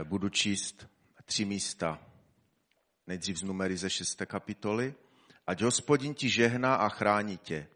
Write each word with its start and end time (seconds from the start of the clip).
Eh, 0.00 0.04
budu 0.04 0.28
číst 0.28 0.86
tři 1.24 1.44
místa. 1.44 1.98
Nejdřív 3.06 3.36
z 3.36 3.42
numery 3.42 3.76
ze 3.76 3.90
šesté 3.90 4.26
kapitoly. 4.26 4.94
Ať 5.46 5.62
hospodin 5.62 6.14
ti 6.14 6.28
žehná 6.28 6.74
a 6.74 6.88
chrání 6.88 7.38
tě. 7.38 7.68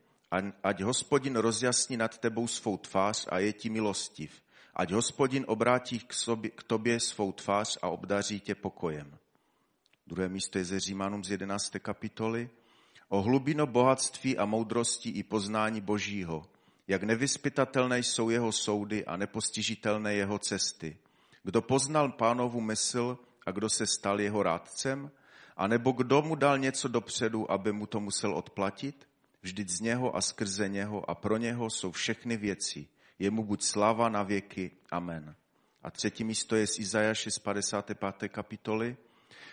Ať 0.63 0.81
hospodin 0.81 1.37
rozjasní 1.37 1.97
nad 1.97 2.19
tebou 2.19 2.47
svou 2.47 2.77
tvář 2.77 3.29
a 3.31 3.39
je 3.39 3.53
ti 3.53 3.71
milostiv. 3.71 4.43
Ať 4.75 4.91
hospodin 4.91 5.45
obrátí 5.49 5.99
k, 5.99 6.13
sobě, 6.13 6.51
k 6.51 6.63
tobě 6.63 7.01
svou 7.01 7.33
tvář 7.33 7.79
a 7.83 7.89
obdaří 7.89 8.41
tě 8.41 8.55
pokojem. 8.55 9.19
Druhé 10.07 10.29
místo 10.29 10.59
je 10.59 10.65
ze 10.65 10.81
Římanům 10.81 11.25
z 11.25 11.31
11. 11.31 11.73
kapitoly. 11.79 12.51
O 13.09 13.23
hlubino 13.23 13.67
bohatství 13.67 14.39
a 14.39 14.45
moudrosti 14.45 15.11
i 15.11 15.23
poznání 15.23 15.81
Božího, 15.81 16.47
jak 16.89 17.03
nevyspytatelné 17.03 17.99
jsou 17.99 18.31
jeho 18.31 18.53
soudy 18.53 19.05
a 19.05 19.17
nepostižitelné 19.17 20.15
jeho 20.15 20.39
cesty. 20.39 20.97
Kdo 21.45 21.63
poznal 21.63 22.13
pánovu 22.13 22.61
mysl 22.61 23.19
a 23.47 23.51
kdo 23.51 23.69
se 23.69 23.87
stal 23.87 24.21
jeho 24.21 24.43
rádcem? 24.43 25.11
A 25.57 25.67
nebo 25.67 25.93
kdo 25.93 26.23
mu 26.23 26.35
dal 26.35 26.59
něco 26.59 26.89
dopředu, 26.89 27.51
aby 27.51 27.73
mu 27.73 27.87
to 27.87 28.01
musel 28.01 28.35
odplatit? 28.35 29.09
Vždyť 29.43 29.69
z 29.69 29.81
něho 29.81 30.17
a 30.17 30.21
skrze 30.21 30.69
něho 30.69 31.11
a 31.11 31.15
pro 31.15 31.37
něho 31.37 31.71
jsou 31.71 31.91
všechny 31.91 32.37
věci. 32.37 32.87
Jemu 33.19 33.45
buď 33.45 33.63
sláva 33.63 34.09
na 34.09 34.23
věky. 34.23 34.71
Amen. 34.91 35.35
A 35.83 35.91
třetí 35.91 36.25
místo 36.25 36.57
je 36.57 36.67
z 36.67 36.79
Izajaše 36.79 37.31
z 37.31 37.39
55. 37.39 38.29
kapitoly. 38.29 38.97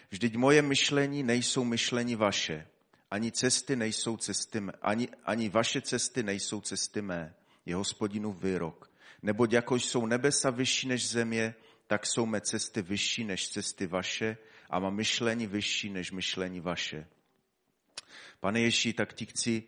Vždyť 0.09 0.35
moje 0.35 0.61
myšlení 0.61 1.23
nejsou 1.23 1.63
myšlení 1.63 2.15
vaše, 2.15 2.67
ani 3.11 3.31
cesty 3.31 3.75
nejsou 3.75 4.17
cesty 4.17 4.59
mé, 4.59 4.73
ani, 4.81 5.07
ani 5.25 5.49
vaše 5.49 5.81
cesty 5.81 6.23
nejsou 6.23 6.61
cesty 6.61 7.01
mé, 7.01 7.35
je 7.65 7.75
hospodinův 7.75 8.43
výrok. 8.43 8.91
Neboť 9.21 9.51
jako 9.51 9.75
jsou 9.75 10.05
nebesa 10.05 10.49
vyšší 10.49 10.87
než 10.87 11.09
země, 11.09 11.55
tak 11.89 12.05
jsou 12.05 12.25
mé 12.25 12.41
cesty 12.41 12.81
vyšší 12.81 13.23
než 13.23 13.49
cesty 13.49 13.87
vaše 13.87 14.37
a 14.69 14.79
má 14.79 14.89
myšlení 14.89 15.47
vyšší 15.47 15.89
než 15.89 16.11
myšlení 16.11 16.59
vaše. 16.59 17.07
Pane 18.39 18.61
Ježí, 18.61 18.93
tak 18.93 19.13
ti 19.13 19.25
chci 19.25 19.63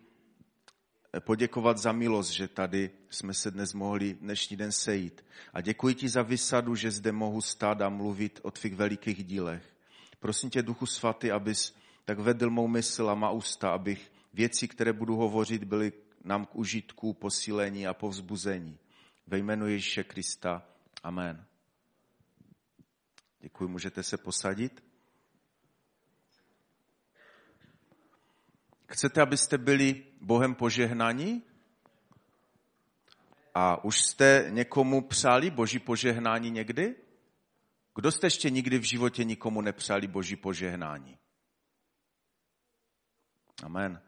poděkovat 1.19 1.77
za 1.77 1.91
milost, 1.91 2.31
že 2.31 2.47
tady 2.47 2.89
jsme 3.09 3.33
se 3.33 3.51
dnes 3.51 3.73
mohli 3.73 4.13
dnešní 4.13 4.57
den 4.57 4.71
sejít. 4.71 5.25
A 5.53 5.61
děkuji 5.61 5.95
ti 5.95 6.09
za 6.09 6.21
vysadu, 6.21 6.75
že 6.75 6.91
zde 6.91 7.11
mohu 7.11 7.41
stát 7.41 7.81
a 7.81 7.89
mluvit 7.89 8.39
o 8.43 8.51
tvých 8.51 8.75
velikých 8.75 9.23
dílech. 9.23 9.63
Prosím 10.19 10.49
tě, 10.49 10.61
Duchu 10.61 10.85
Svatý, 10.85 11.31
abys 11.31 11.75
tak 12.05 12.19
vedl 12.19 12.49
mou 12.49 12.67
mysl 12.67 13.09
a 13.09 13.15
má 13.15 13.31
ústa, 13.31 13.69
abych 13.69 14.11
věci, 14.33 14.67
které 14.67 14.93
budu 14.93 15.15
hovořit, 15.15 15.63
byly 15.63 15.93
nám 16.23 16.45
k 16.45 16.55
užitku, 16.55 17.13
posílení 17.13 17.87
a 17.87 17.93
povzbuzení. 17.93 18.77
Ve 19.27 19.37
jménu 19.37 19.67
Ježíše 19.67 20.03
Krista. 20.03 20.63
Amen. 21.03 21.50
Děkuji, 23.41 23.67
můžete 23.67 24.03
se 24.03 24.17
posadit. 24.17 24.83
Chcete, 28.89 29.21
abyste 29.21 29.57
byli 29.57 30.05
Bohem 30.21 30.55
požehnaní? 30.55 31.43
A 33.53 33.83
už 33.83 34.01
jste 34.01 34.45
někomu 34.49 35.01
přáli 35.01 35.51
Boží 35.51 35.79
požehnání 35.79 36.51
někdy? 36.51 36.95
Kdo 37.95 38.11
jste 38.11 38.27
ještě 38.27 38.49
nikdy 38.49 38.79
v 38.79 38.83
životě 38.83 39.23
nikomu 39.23 39.61
nepřáli 39.61 40.07
Boží 40.07 40.35
požehnání? 40.35 41.17
Amen. 43.63 44.01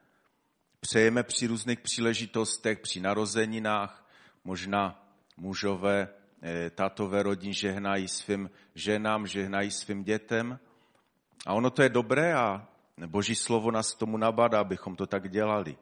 Přejeme 0.80 1.23
při 1.23 1.48
různých 1.48 1.80
příležitostech, 1.80 2.80
při 2.80 3.00
narozeninách, 3.00 4.09
možná 4.44 5.09
mužové, 5.38 6.22
eh, 6.44 6.69
tatové 6.69 7.23
rodin 7.23 7.53
žehnají 7.53 8.08
svým 8.08 8.49
ženám, 8.75 9.27
žehnají 9.27 9.72
svým 9.72 10.03
dětem. 10.03 10.59
A 11.45 11.53
ono 11.53 11.69
to 11.69 11.81
je 11.81 11.89
dobré 11.89 12.33
a 12.33 12.67
Boží 13.05 13.36
slovo 13.36 13.72
nás 13.72 13.94
tomu 13.94 14.17
nabádá, 14.17 14.59
abychom 14.59 14.95
to 14.95 15.08
tak 15.08 15.30
dělali. 15.30 15.77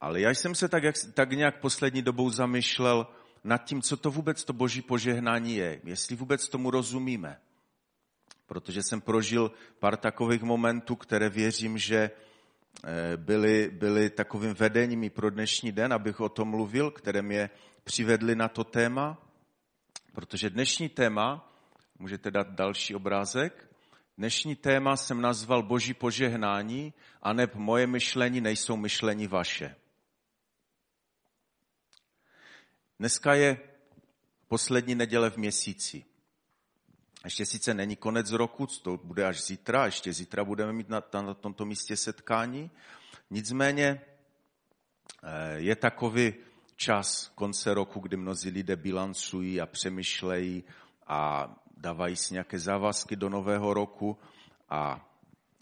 Ale 0.00 0.20
já 0.20 0.30
jsem 0.30 0.54
se 0.54 0.68
tak, 0.68 0.82
jak, 0.82 0.94
tak 1.14 1.30
nějak 1.30 1.60
poslední 1.60 2.02
dobou 2.02 2.30
zamýšlel 2.30 3.06
nad 3.44 3.64
tím, 3.64 3.82
co 3.82 3.96
to 3.96 4.10
vůbec 4.10 4.44
to 4.44 4.52
boží 4.52 4.82
požehnání 4.82 5.56
je, 5.56 5.80
jestli 5.84 6.16
vůbec 6.16 6.48
tomu 6.48 6.70
rozumíme. 6.70 7.40
Protože 8.46 8.82
jsem 8.82 9.00
prožil 9.00 9.52
pár 9.78 9.96
takových 9.96 10.42
momentů, 10.42 10.96
které 10.96 11.28
věřím, 11.28 11.78
že 11.78 12.10
eh, 12.84 13.16
byly, 13.16 13.70
byly 13.72 14.10
takovým 14.10 14.54
vedením 14.54 15.10
pro 15.10 15.30
dnešní 15.30 15.72
den, 15.72 15.92
abych 15.92 16.20
o 16.20 16.28
tom 16.28 16.48
mluvil, 16.48 16.90
které 16.90 17.22
mě 17.22 17.50
přivedly 17.84 18.34
na 18.34 18.48
to 18.48 18.64
téma. 18.64 19.18
Protože 20.12 20.50
dnešní 20.50 20.88
téma, 20.88 21.52
můžete 21.98 22.30
dát 22.30 22.50
další 22.50 22.94
obrázek, 22.94 23.74
Dnešní 24.18 24.56
téma 24.56 24.96
jsem 24.96 25.20
nazval 25.20 25.62
Boží 25.62 25.94
požehnání, 25.94 26.94
a 27.22 27.32
neb 27.32 27.54
moje 27.54 27.86
myšlení 27.86 28.40
nejsou 28.40 28.76
myšlení 28.76 29.26
vaše. 29.26 29.76
Dneska 32.98 33.34
je 33.34 33.60
poslední 34.48 34.94
neděle 34.94 35.30
v 35.30 35.36
měsíci. 35.36 36.04
Ještě 37.24 37.46
sice 37.46 37.74
není 37.74 37.96
konec 37.96 38.30
roku, 38.30 38.66
to 38.66 38.96
bude 38.96 39.26
až 39.26 39.44
zítra, 39.44 39.86
ještě 39.86 40.12
zítra 40.12 40.44
budeme 40.44 40.72
mít 40.72 40.88
na, 40.88 41.02
na 41.12 41.34
tomto 41.34 41.64
místě 41.64 41.96
setkání. 41.96 42.70
Nicméně 43.30 44.00
eh, 45.22 45.54
je 45.56 45.76
takový 45.76 46.34
čas 46.76 47.32
konce 47.34 47.74
roku, 47.74 48.00
kdy 48.00 48.16
mnozí 48.16 48.50
lidé 48.50 48.76
bilancují 48.76 49.60
a 49.60 49.66
přemýšlejí 49.66 50.64
a 51.06 51.50
dávají 51.76 52.16
si 52.16 52.34
nějaké 52.34 52.58
závazky 52.58 53.16
do 53.16 53.28
nového 53.28 53.74
roku 53.74 54.18
a 54.70 55.08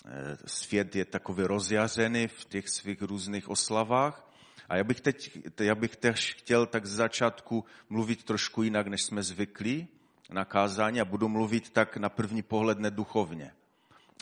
e, 0.05 0.37
svět 0.47 0.97
je 0.97 1.05
takový 1.05 1.43
rozjařený 1.43 2.29
v 2.29 2.45
těch 2.45 2.69
svých 2.69 3.03
různých 3.03 3.49
oslavách. 3.49 4.29
A 4.69 4.77
já 4.77 4.85
bych 4.85 5.01
teď, 5.01 5.39
já 5.61 5.75
bych 5.75 5.97
teď 5.97 6.17
chtěl 6.17 6.67
tak 6.67 6.87
z 6.87 6.95
začátku 6.95 7.65
mluvit 7.89 8.25
trošku 8.25 8.63
jinak, 8.63 8.87
než 8.87 9.03
jsme 9.03 9.23
zvyklí 9.23 9.89
na 10.31 10.45
kázání 10.45 11.01
a 11.01 11.05
budu 11.05 11.29
mluvit 11.29 11.71
tak 11.71 11.97
na 11.97 12.09
první 12.09 12.43
pohled 12.43 12.79
neduchovně. 12.79 13.53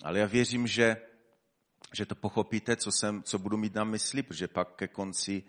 Ale 0.02 0.18
já 0.18 0.26
věřím, 0.26 0.66
že, 0.66 0.96
že 1.94 2.06
to 2.06 2.14
pochopíte, 2.14 2.76
co, 2.76 2.92
jsem, 2.92 3.22
co 3.22 3.38
budu 3.38 3.56
mít 3.56 3.74
na 3.74 3.84
mysli, 3.84 4.22
protože 4.22 4.48
pak 4.48 4.74
ke 4.74 4.88
konci, 4.88 5.42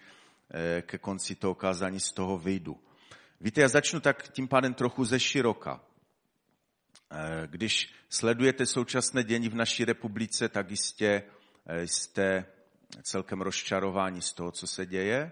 ke 0.81 0.97
konci 0.97 1.35
toho 1.35 1.55
kázání 1.55 1.99
z 1.99 2.11
toho 2.11 2.37
vyjdu. 2.37 2.79
Víte, 3.41 3.61
já 3.61 3.67
začnu 3.67 3.99
tak 3.99 4.31
tím 4.31 4.47
pádem 4.47 4.73
trochu 4.73 5.05
ze 5.05 5.19
široka. 5.19 5.81
Eh, 7.11 7.47
když 7.47 7.93
sledujete 8.09 8.65
současné 8.65 9.23
dění 9.23 9.49
v 9.49 9.55
naší 9.55 9.85
republice, 9.85 10.49
tak 10.49 10.71
jistě 10.71 11.23
eh, 11.65 11.87
jste 11.87 12.45
celkem 13.03 13.41
rozčarováni 13.41 14.21
z 14.21 14.33
toho, 14.33 14.51
co 14.51 14.67
se 14.67 14.85
děje. 14.85 15.31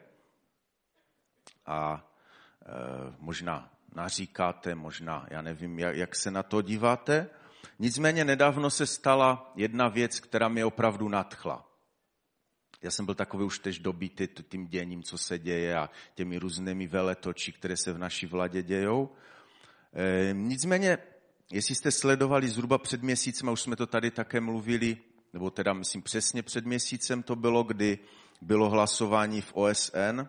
A 1.66 2.09
eh, 2.62 3.16
možná 3.19 3.72
naříkáte, 3.96 4.75
možná, 4.75 5.25
já 5.30 5.41
nevím, 5.41 5.80
jak 5.80 6.16
se 6.16 6.31
na 6.31 6.44
to 6.44 6.62
díváte. 6.62 7.30
Nicméně 7.80 8.25
nedávno 8.25 8.69
se 8.69 8.88
stala 8.88 9.51
jedna 9.56 9.88
věc, 9.88 10.19
která 10.19 10.47
mě 10.47 10.66
opravdu 10.66 11.09
nadchla. 11.09 11.69
Já 12.81 12.91
jsem 12.91 13.06
byl 13.06 13.16
takový 13.16 13.45
už 13.45 13.59
tež 13.59 13.79
dobitý 13.79 14.28
tím 14.50 14.67
děním, 14.67 15.03
co 15.03 15.17
se 15.17 15.40
děje 15.40 15.78
a 15.78 15.90
těmi 16.16 16.40
různými 16.40 16.88
veletoči, 16.88 17.51
které 17.51 17.78
se 17.78 17.94
v 17.94 17.97
naší 17.97 18.25
vládě 18.25 18.63
dějou. 18.63 19.09
Nicméně 20.34 20.97
Jestli 21.51 21.75
jste 21.75 21.91
sledovali 21.91 22.50
zhruba 22.50 22.78
před 22.78 23.03
měsícem, 23.03 23.50
a 23.50 23.51
už 23.51 23.62
jsme 23.62 23.75
to 23.75 23.88
tady 23.88 24.12
také 24.12 24.41
mluvili, 24.41 24.97
nebo 25.34 25.50
teda 25.50 25.73
myslím 25.73 26.01
přesně 26.01 26.44
před 26.44 26.66
měsícem 26.66 27.23
to 27.23 27.35
bylo, 27.35 27.63
kdy 27.63 28.00
bylo 28.41 28.69
hlasování 28.69 29.41
v 29.41 29.53
OSN 29.53 30.22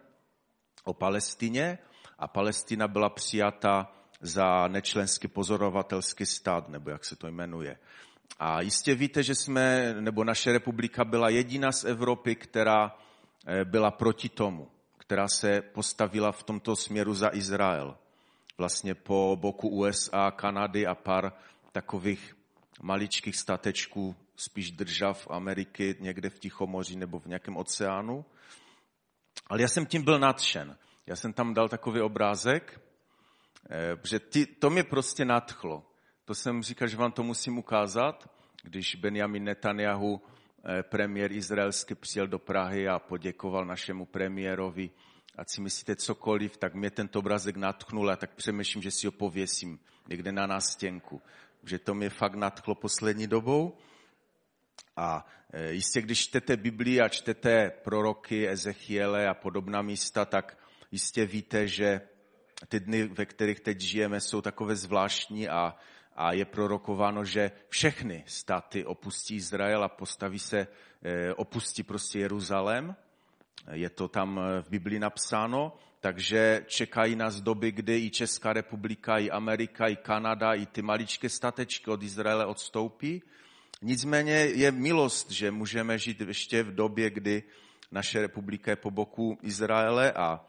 o 0.85 0.95
Palestině 0.95 1.79
a 2.19 2.29
Palestina 2.29 2.89
byla 2.89 3.11
přijata 3.11 3.93
za 4.21 4.69
nečlenský 4.69 5.29
pozorovatelský 5.29 6.27
stát, 6.27 6.69
nebo 6.69 6.91
jak 6.91 7.05
se 7.05 7.17
to 7.17 7.27
jmenuje. 7.27 7.79
A 8.39 8.61
jistě 8.61 8.95
víte, 8.95 9.23
že 9.23 9.35
jsme, 9.35 9.95
nebo 10.01 10.25
naše 10.25 10.53
republika 10.53 11.05
byla 11.05 11.29
jediná 11.29 11.73
z 11.73 11.85
Evropy, 11.85 12.37
která 12.37 12.97
eh, 13.47 13.65
byla 13.65 13.91
proti 13.91 14.29
tomu, 14.29 14.69
která 14.99 15.29
se 15.29 15.63
postavila 15.63 16.33
v 16.33 16.43
tomto 16.43 16.77
směru 16.77 17.15
za 17.15 17.31
Izrael 17.33 17.97
vlastně 18.61 18.95
po 18.95 19.37
boku 19.41 19.69
USA, 19.69 20.31
Kanady 20.31 20.87
a 20.87 20.95
pár 20.95 21.33
takových 21.73 22.37
maličkých 22.83 23.37
statečků, 23.37 24.17
spíš 24.37 24.71
držav 24.71 25.27
Ameriky 25.31 25.97
někde 26.01 26.31
v 26.31 26.39
Tichomoří 26.39 26.97
nebo 26.97 27.19
v 27.19 27.27
nějakém 27.27 27.57
oceánu. 27.57 28.25
Ale 29.47 29.63
já 29.63 29.69
jsem 29.69 29.87
tím 29.87 30.03
byl 30.03 30.19
nadšen. 30.19 30.77
Já 31.07 31.17
jsem 31.17 31.33
tam 31.33 31.55
dal 31.55 31.69
takový 31.69 32.01
obrázek, 32.01 32.81
eh, 33.71 33.97
že 34.05 34.19
ty, 34.19 34.47
to 34.47 34.71
mě 34.71 34.85
prostě 34.85 35.25
nadchlo. 35.25 35.90
To 36.31 36.35
jsem 36.35 36.63
říkal, 36.63 36.89
že 36.89 36.97
vám 36.97 37.13
to 37.13 37.23
musím 37.23 37.59
ukázat, 37.59 38.31
když 38.63 38.95
Benjamin 38.95 39.45
Netanyahu, 39.45 40.23
eh, 40.65 40.83
premiér 40.83 41.33
izraelský, 41.33 41.95
přijel 41.95 42.27
do 42.27 42.39
Prahy 42.39 42.89
a 42.89 42.99
poděkoval 42.99 43.65
našemu 43.65 44.07
premiérovi 44.07 44.91
ať 45.39 45.51
si 45.51 45.61
myslíte 45.61 45.97
cokoliv, 45.97 46.57
tak 46.57 46.75
mě 46.75 46.91
tento 46.91 47.19
obrazek 47.19 47.57
natchnul 47.57 48.11
a 48.11 48.17
tak 48.17 48.35
přemýšlím, 48.35 48.83
že 48.83 48.91
si 48.91 49.07
ho 49.07 49.13
pověsím 49.13 49.79
někde 50.09 50.33
na 50.33 50.47
nástěnku. 50.47 51.23
Že 51.65 51.79
to 51.79 51.95
mě 51.95 52.11
fakt 52.11 52.35
natchlo 52.35 52.75
poslední 52.75 53.27
dobou. 53.27 53.77
A 54.97 55.27
e, 55.53 55.73
jistě, 55.73 56.03
když 56.03 56.21
čtete 56.21 56.57
Biblii 56.57 57.01
a 57.01 57.09
čtete 57.09 57.71
proroky 57.71 58.49
Ezechiele 58.49 59.29
a 59.29 59.35
podobná 59.35 59.83
místa, 59.83 60.25
tak 60.25 60.59
jistě 60.93 61.27
víte, 61.27 61.69
že 61.69 62.01
ty 62.69 62.81
dny, 62.81 63.09
ve 63.09 63.27
kterých 63.27 63.61
teď 63.61 63.81
žijeme, 63.81 64.21
jsou 64.21 64.41
takové 64.41 64.77
zvláštní 64.77 65.49
a, 65.49 65.75
a 66.21 66.33
je 66.33 66.45
prorokováno, 66.45 67.25
že 67.25 67.51
všechny 67.69 68.25
státy 68.27 68.85
opustí 68.85 69.35
Izrael 69.35 69.85
a 69.85 69.89
postaví 69.89 70.39
se, 70.39 70.67
e, 71.03 71.35
opustí 71.35 71.83
prostě 71.83 72.19
Jeruzalém. 72.19 72.97
Je 73.73 73.91
to 73.91 74.09
tam 74.09 74.41
v 74.63 74.71
Biblii 74.71 74.99
napsáno, 74.99 75.73
takže 76.01 76.65
čekají 76.67 77.17
nás 77.17 77.41
doby, 77.41 77.73
kdy 77.73 77.99
i 77.99 78.11
Česká 78.11 78.53
republika, 78.53 79.19
i 79.19 79.31
Amerika, 79.31 79.89
i 79.89 79.97
Kanada, 79.97 80.55
i 80.55 80.67
ty 80.67 80.83
maličké 80.83 81.29
statečky 81.29 81.91
od 81.91 82.03
Izraele 82.03 82.47
odstoupí. 82.47 83.23
Nicméně 83.83 84.33
je 84.33 84.73
milost, 84.73 85.31
že 85.31 85.51
můžeme 85.51 85.99
žít 85.99 86.21
ještě 86.21 86.63
v 86.63 86.75
době, 86.75 87.11
kdy 87.11 87.43
naše 87.91 88.21
republika 88.21 88.71
je 88.71 88.77
po 88.77 88.91
boku 88.91 89.39
Izraele. 89.43 90.13
A 90.13 90.45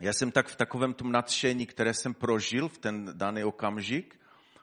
já 0.00 0.12
jsem 0.12 0.30
tak 0.30 0.48
v 0.48 0.56
takovém 0.56 0.94
tom 0.94 1.12
nadšení, 1.12 1.66
které 1.66 1.94
jsem 1.94 2.14
prožil 2.14 2.68
v 2.68 2.78
ten 2.78 3.10
daný 3.12 3.44
okamžik, 3.44 4.21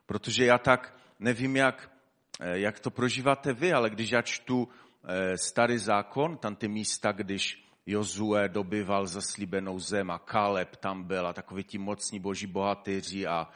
protože 0.10 0.46
já 0.46 0.58
tak 0.58 0.94
nevím, 1.20 1.56
jak, 1.56 1.92
eh, 2.40 2.60
jak 2.60 2.80
to 2.80 2.90
prožíváte 2.90 3.54
vy, 3.54 3.74
ale 3.74 3.90
když 3.90 4.12
já 4.12 4.22
čtu 4.22 4.68
eh, 5.06 5.38
starý 5.38 5.78
zákon, 5.78 6.38
tam 6.38 6.56
ty 6.56 6.68
místa, 6.68 7.12
když 7.12 7.64
Jozue 7.86 8.50
dobyval 8.50 9.08
zaslíbenou 9.08 9.80
zem 9.80 10.12
a 10.12 10.20
Kaleb 10.20 10.76
tam 10.76 11.04
byl 11.04 11.28
a 11.28 11.34
takový 11.34 11.64
ti 11.64 11.78
mocní 11.78 12.20
boží 12.20 12.48
bohatýři 12.48 13.28
a, 13.28 13.48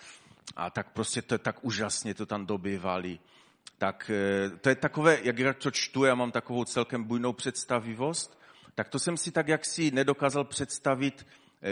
a 0.56 0.70
tak 0.70 0.94
prostě 0.94 1.22
to 1.22 1.38
tak 1.38 1.66
úžasně 1.66 2.14
to 2.14 2.26
tam 2.26 2.46
dobývali 2.46 3.20
tak 3.78 4.12
eh, 4.14 4.50
to 4.62 4.70
je 4.70 4.76
takové, 4.76 5.20
jak 5.24 5.40
já 5.40 5.54
to 5.54 5.72
čtu, 5.72 6.04
já 6.04 6.16
mám 6.16 6.32
takovou 6.32 6.66
celkem 6.66 7.04
bujnou 7.04 7.34
představivost, 7.34 8.40
tak 8.76 8.90
to 8.90 9.00
jsem 9.00 9.18
si 9.18 9.32
tak 9.32 9.48
jaksi 9.48 9.92
nedokázal 9.92 10.44
představit 10.44 11.26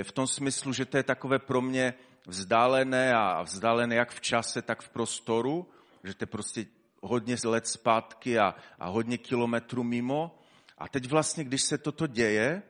v 0.03 0.11
tom 0.11 0.27
smyslu, 0.27 0.73
že 0.73 0.85
to 0.85 0.97
je 0.97 1.03
takové 1.03 1.39
pro 1.39 1.61
mě 1.61 1.93
vzdálené 2.27 3.13
a 3.13 3.41
vzdálené 3.41 3.95
jak 3.95 4.11
v 4.11 4.21
čase, 4.21 4.61
tak 4.61 4.81
v 4.81 4.89
prostoru, 4.89 5.69
že 6.03 6.13
to 6.13 6.23
je 6.23 6.27
prostě 6.27 6.65
hodně 7.01 7.35
let 7.45 7.67
zpátky 7.67 8.39
a, 8.39 8.55
a 8.79 8.89
hodně 8.89 9.17
kilometrů 9.17 9.83
mimo. 9.83 10.39
A 10.77 10.89
teď 10.89 11.09
vlastně, 11.09 11.43
když 11.43 11.61
se 11.61 11.77
toto 11.77 12.07
děje, 12.07 12.63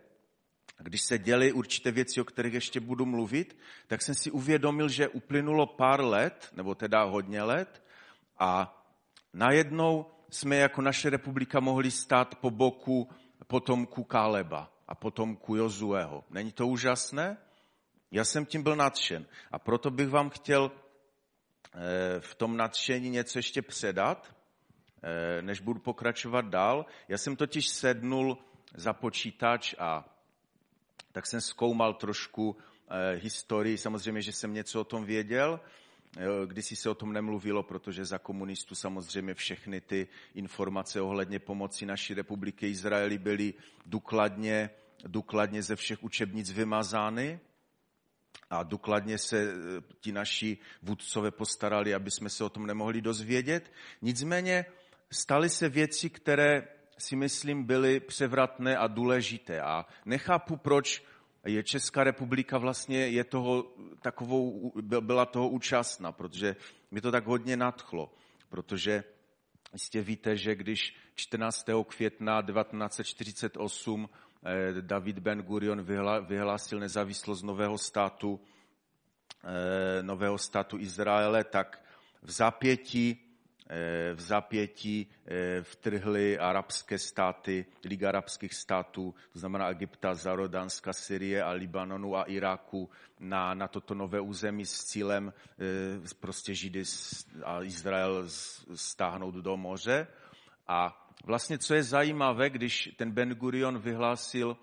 když 0.80 1.02
se 1.02 1.18
děly 1.18 1.52
určité 1.52 1.92
věci, 1.92 2.22
o 2.22 2.24
kterých 2.24 2.54
ještě 2.54 2.80
budu 2.80 3.06
mluvit, 3.06 3.58
tak 3.88 4.02
jsem 4.02 4.16
si 4.16 4.32
uvědomil, 4.32 4.90
že 4.90 5.08
uplynulo 5.08 5.66
pár 5.66 6.04
let, 6.04 6.50
nebo 6.54 6.76
teda 6.76 7.04
hodně 7.04 7.44
let, 7.44 7.84
a 8.40 8.84
najednou 9.34 10.06
jsme 10.30 10.56
jako 10.56 10.82
naše 10.82 11.10
republika 11.10 11.60
mohli 11.60 11.92
stát 11.92 12.36
po 12.36 12.52
boku 12.52 13.10
potomku 13.52 14.04
Káleba 14.04 14.72
a 14.88 14.96
potomku 14.96 15.56
Jozueho. 15.56 16.24
Není 16.30 16.52
to 16.52 16.68
úžasné? 16.68 17.38
Já 18.12 18.26
jsem 18.26 18.46
tím 18.46 18.64
byl 18.64 18.76
nadšen. 18.76 19.26
A 19.52 19.60
proto 19.60 19.92
bych 19.92 20.10
vám 20.10 20.30
chtěl 20.30 20.72
eh, 20.72 22.20
v 22.20 22.36
tom 22.36 22.58
nadšení 22.58 23.10
něco 23.10 23.40
ještě 23.40 23.62
předat, 23.62 24.36
eh, 25.04 25.42
než 25.42 25.60
budu 25.60 25.80
pokračovat 25.80 26.46
dál. 26.46 26.86
Já 27.08 27.18
jsem 27.18 27.36
totiž 27.36 27.68
sednul 27.68 28.38
za 28.76 28.94
počítač 28.94 29.76
a 29.80 30.06
tak 31.12 31.28
jsem 31.28 31.42
zkoumal 31.42 31.94
trošku 31.94 32.58
eh, 32.90 33.16
historii. 33.16 33.78
Samozřejmě, 33.78 34.22
že 34.22 34.32
jsem 34.32 34.54
něco 34.54 34.82
o 34.82 34.84
tom 34.84 35.06
věděl, 35.06 35.60
Kdysi 36.46 36.76
se 36.76 36.90
o 36.90 36.96
tom 36.96 37.14
nemluvilo, 37.14 37.64
protože 37.64 38.06
za 38.06 38.18
komunistů 38.18 38.76
samozřejmě 38.76 39.34
všechny 39.34 39.82
ty 39.82 40.08
informace 40.36 41.02
ohledně 41.02 41.40
pomoci 41.40 41.86
naší 41.86 42.14
republiky 42.14 42.68
Izraeli 42.70 43.18
byly 43.18 43.54
důkladně, 43.86 44.70
důkladně 45.08 45.64
ze 45.64 45.76
všech 45.76 46.04
učebnic 46.04 46.52
vymazány 46.52 47.40
a 48.52 48.64
důkladně 48.64 49.18
se 49.18 49.44
e, 49.44 49.56
ti 50.00 50.12
naši 50.12 50.58
vůdcové 50.82 51.32
postarali, 51.32 51.94
aby 51.94 52.12
jsme 52.12 52.30
se 52.30 52.44
o 52.44 52.50
tom 52.50 52.66
nemohli 52.68 53.02
dozvědět. 53.02 53.72
Nicméně 54.02 54.66
staly 55.12 55.50
se 55.50 55.70
věci, 55.70 56.10
které 56.10 56.68
si 56.98 57.16
myslím 57.16 57.64
byly 57.64 58.00
převratné 58.00 58.78
a 58.78 58.88
důležité. 58.88 59.62
A 59.62 59.86
nechápu, 60.06 60.58
proč 60.58 61.04
je 61.46 61.64
Česká 61.64 62.04
republika 62.04 62.58
vlastně 62.58 63.08
je 63.08 63.24
toho 63.24 63.74
takovou, 64.02 64.72
byla 64.82 65.26
toho 65.26 65.50
účastna, 65.50 66.12
protože 66.12 66.56
mi 66.92 67.02
to 67.02 67.12
tak 67.12 67.26
hodně 67.26 67.58
nadchlo, 67.58 68.14
protože 68.50 69.04
jistě 69.74 70.02
víte, 70.02 70.38
že 70.38 70.56
když 70.56 70.96
14. 71.16 71.66
května 71.88 72.42
1948 72.42 74.10
eh, 74.12 74.31
David 74.82 75.20
Ben 75.20 75.42
Gurion 75.42 75.86
vyhlásil 76.26 76.80
nezávislost 76.80 77.42
nového 77.42 77.78
státu, 77.78 78.40
eh, 79.44 80.04
nového 80.04 80.38
státu 80.38 80.78
Izraele, 80.78 81.44
tak 81.44 81.86
v 82.22 82.32
zapětí 82.32 83.32
Eh, 83.74 84.14
v 84.14 84.22
zapětí 84.22 85.08
eh, 85.26 85.62
vtrhly 85.62 86.40
arabské 86.40 86.98
státy, 86.98 87.66
Liga 87.86 88.10
arabských 88.10 88.54
států, 88.54 89.16
to 89.34 89.40
znamená 89.40 89.70
Egypta, 89.70 90.14
Zarodánska, 90.14 90.94
Syrie 90.94 91.44
a 91.44 91.52
Libanonu 91.52 92.16
a 92.16 92.24
Iráku 92.24 92.90
na, 93.20 93.54
na 93.54 93.68
toto 93.68 93.94
nové 93.94 94.20
území 94.20 94.66
s 94.66 94.84
cílem 94.84 95.34
eh, 95.60 96.16
prostě 96.20 96.54
Židy 96.56 96.84
a 97.44 97.64
Izrael 97.64 98.24
stáhnout 98.76 99.36
do 99.36 99.58
moře. 99.58 100.08
A 100.68 101.11
vlastně, 101.24 101.58
co 101.58 101.74
je 101.74 101.84
zajímavé, 101.84 102.50
když 102.50 102.90
ten 102.98 103.12
Ben 103.12 103.30
Gurion 103.30 103.80
vyhlásil 103.80 104.58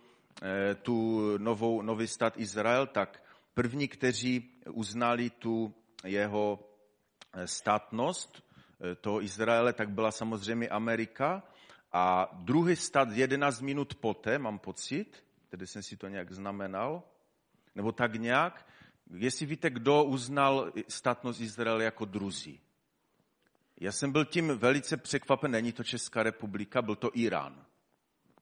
tu 0.82 1.22
novou, 1.38 1.82
nový 1.82 2.06
stát 2.06 2.36
Izrael, 2.36 2.86
tak 2.86 3.22
první, 3.54 3.88
kteří 3.88 4.50
uznali 4.70 5.30
tu 5.30 5.74
jeho 6.04 6.58
státnost, 7.44 8.48
Eh, 8.80 8.94
toho 8.94 9.22
Izraele, 9.22 9.72
tak 9.72 9.90
byla 9.90 10.10
samozřejmě 10.10 10.68
Amerika. 10.68 11.42
A 11.92 12.30
druhý 12.32 12.76
stát 12.76 13.08
11 13.12 13.60
minut 13.60 13.94
poté, 13.94 14.38
mám 14.38 14.58
pocit, 14.58 15.24
tedy 15.48 15.66
jsem 15.66 15.82
si 15.82 15.96
to 15.96 16.08
nějak 16.08 16.32
znamenal, 16.32 17.02
nebo 17.74 17.92
tak 17.92 18.14
nějak, 18.14 18.66
jestli 19.14 19.46
víte, 19.46 19.70
kdo 19.70 20.04
uznal 20.04 20.72
státnost 20.88 21.40
Izraele 21.40 21.84
jako 21.84 22.04
druzí. 22.04 22.60
Já 23.80 23.92
jsem 23.92 24.12
byl 24.12 24.24
tím 24.24 24.58
velice 24.58 24.96
překvapen, 24.96 25.50
není 25.50 25.72
to 25.72 25.84
Česká 25.84 26.22
republika, 26.22 26.82
byl 26.82 26.96
to 26.96 27.10
Irán. 27.14 27.64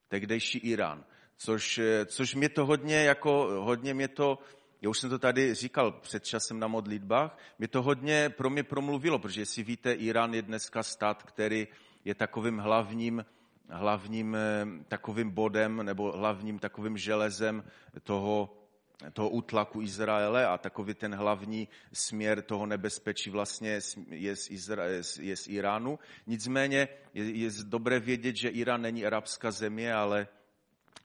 Tehdejší 0.09 0.59
Irán. 0.59 1.05
Což, 1.37 1.78
eh, 1.78 2.07
což 2.07 2.35
mě 2.35 2.49
to 2.49 2.66
hodně, 2.66 3.05
jako, 3.05 3.31
hodně 3.64 3.95
mě 3.95 4.09
to 4.09 4.38
já 4.83 4.90
už 4.90 4.99
jsem 4.99 5.11
to 5.11 5.19
tady 5.19 5.55
říkal 5.55 5.93
před 5.93 6.25
časem 6.25 6.59
na 6.59 6.66
modlitbách, 6.66 7.38
mě 7.59 7.69
to 7.69 7.83
hodně 7.83 8.28
pro 8.28 8.50
mě 8.50 8.62
promluvilo, 8.62 9.19
protože 9.19 9.47
si 9.47 9.62
víte, 9.62 9.93
Irán 9.93 10.35
je 10.35 10.43
dneska 10.43 10.83
stát, 10.83 11.23
který 11.23 11.69
je 12.05 12.14
takovým 12.14 12.59
hlavním, 12.59 13.25
hlavním 13.69 14.35
eh, 14.35 14.66
takovým 14.88 15.31
bodem 15.31 15.83
nebo 15.83 16.12
hlavním 16.12 16.59
takovým 16.59 16.97
železem 16.97 17.64
toho, 18.02 18.65
toho 19.12 19.30
útlaku 19.30 19.82
Izraele 19.82 20.46
a 20.46 20.58
takový 20.58 20.94
ten 20.94 21.14
hlavní 21.14 21.68
směr 21.92 22.42
toho 22.42 22.66
nebezpečí 22.66 23.30
vlastně 23.30 23.70
je 24.10 24.36
z, 24.36 24.50
Izra- 24.50 25.22
je 25.22 25.36
z 25.36 25.48
Iránu. 25.48 25.98
Nicméně 26.26 26.88
je, 27.14 27.24
je 27.24 27.50
dobré 27.64 28.00
vědět, 28.00 28.36
že 28.36 28.48
Irán 28.48 28.82
není 28.82 29.06
arabská 29.06 29.50
země, 29.50 29.94
ale 29.94 30.28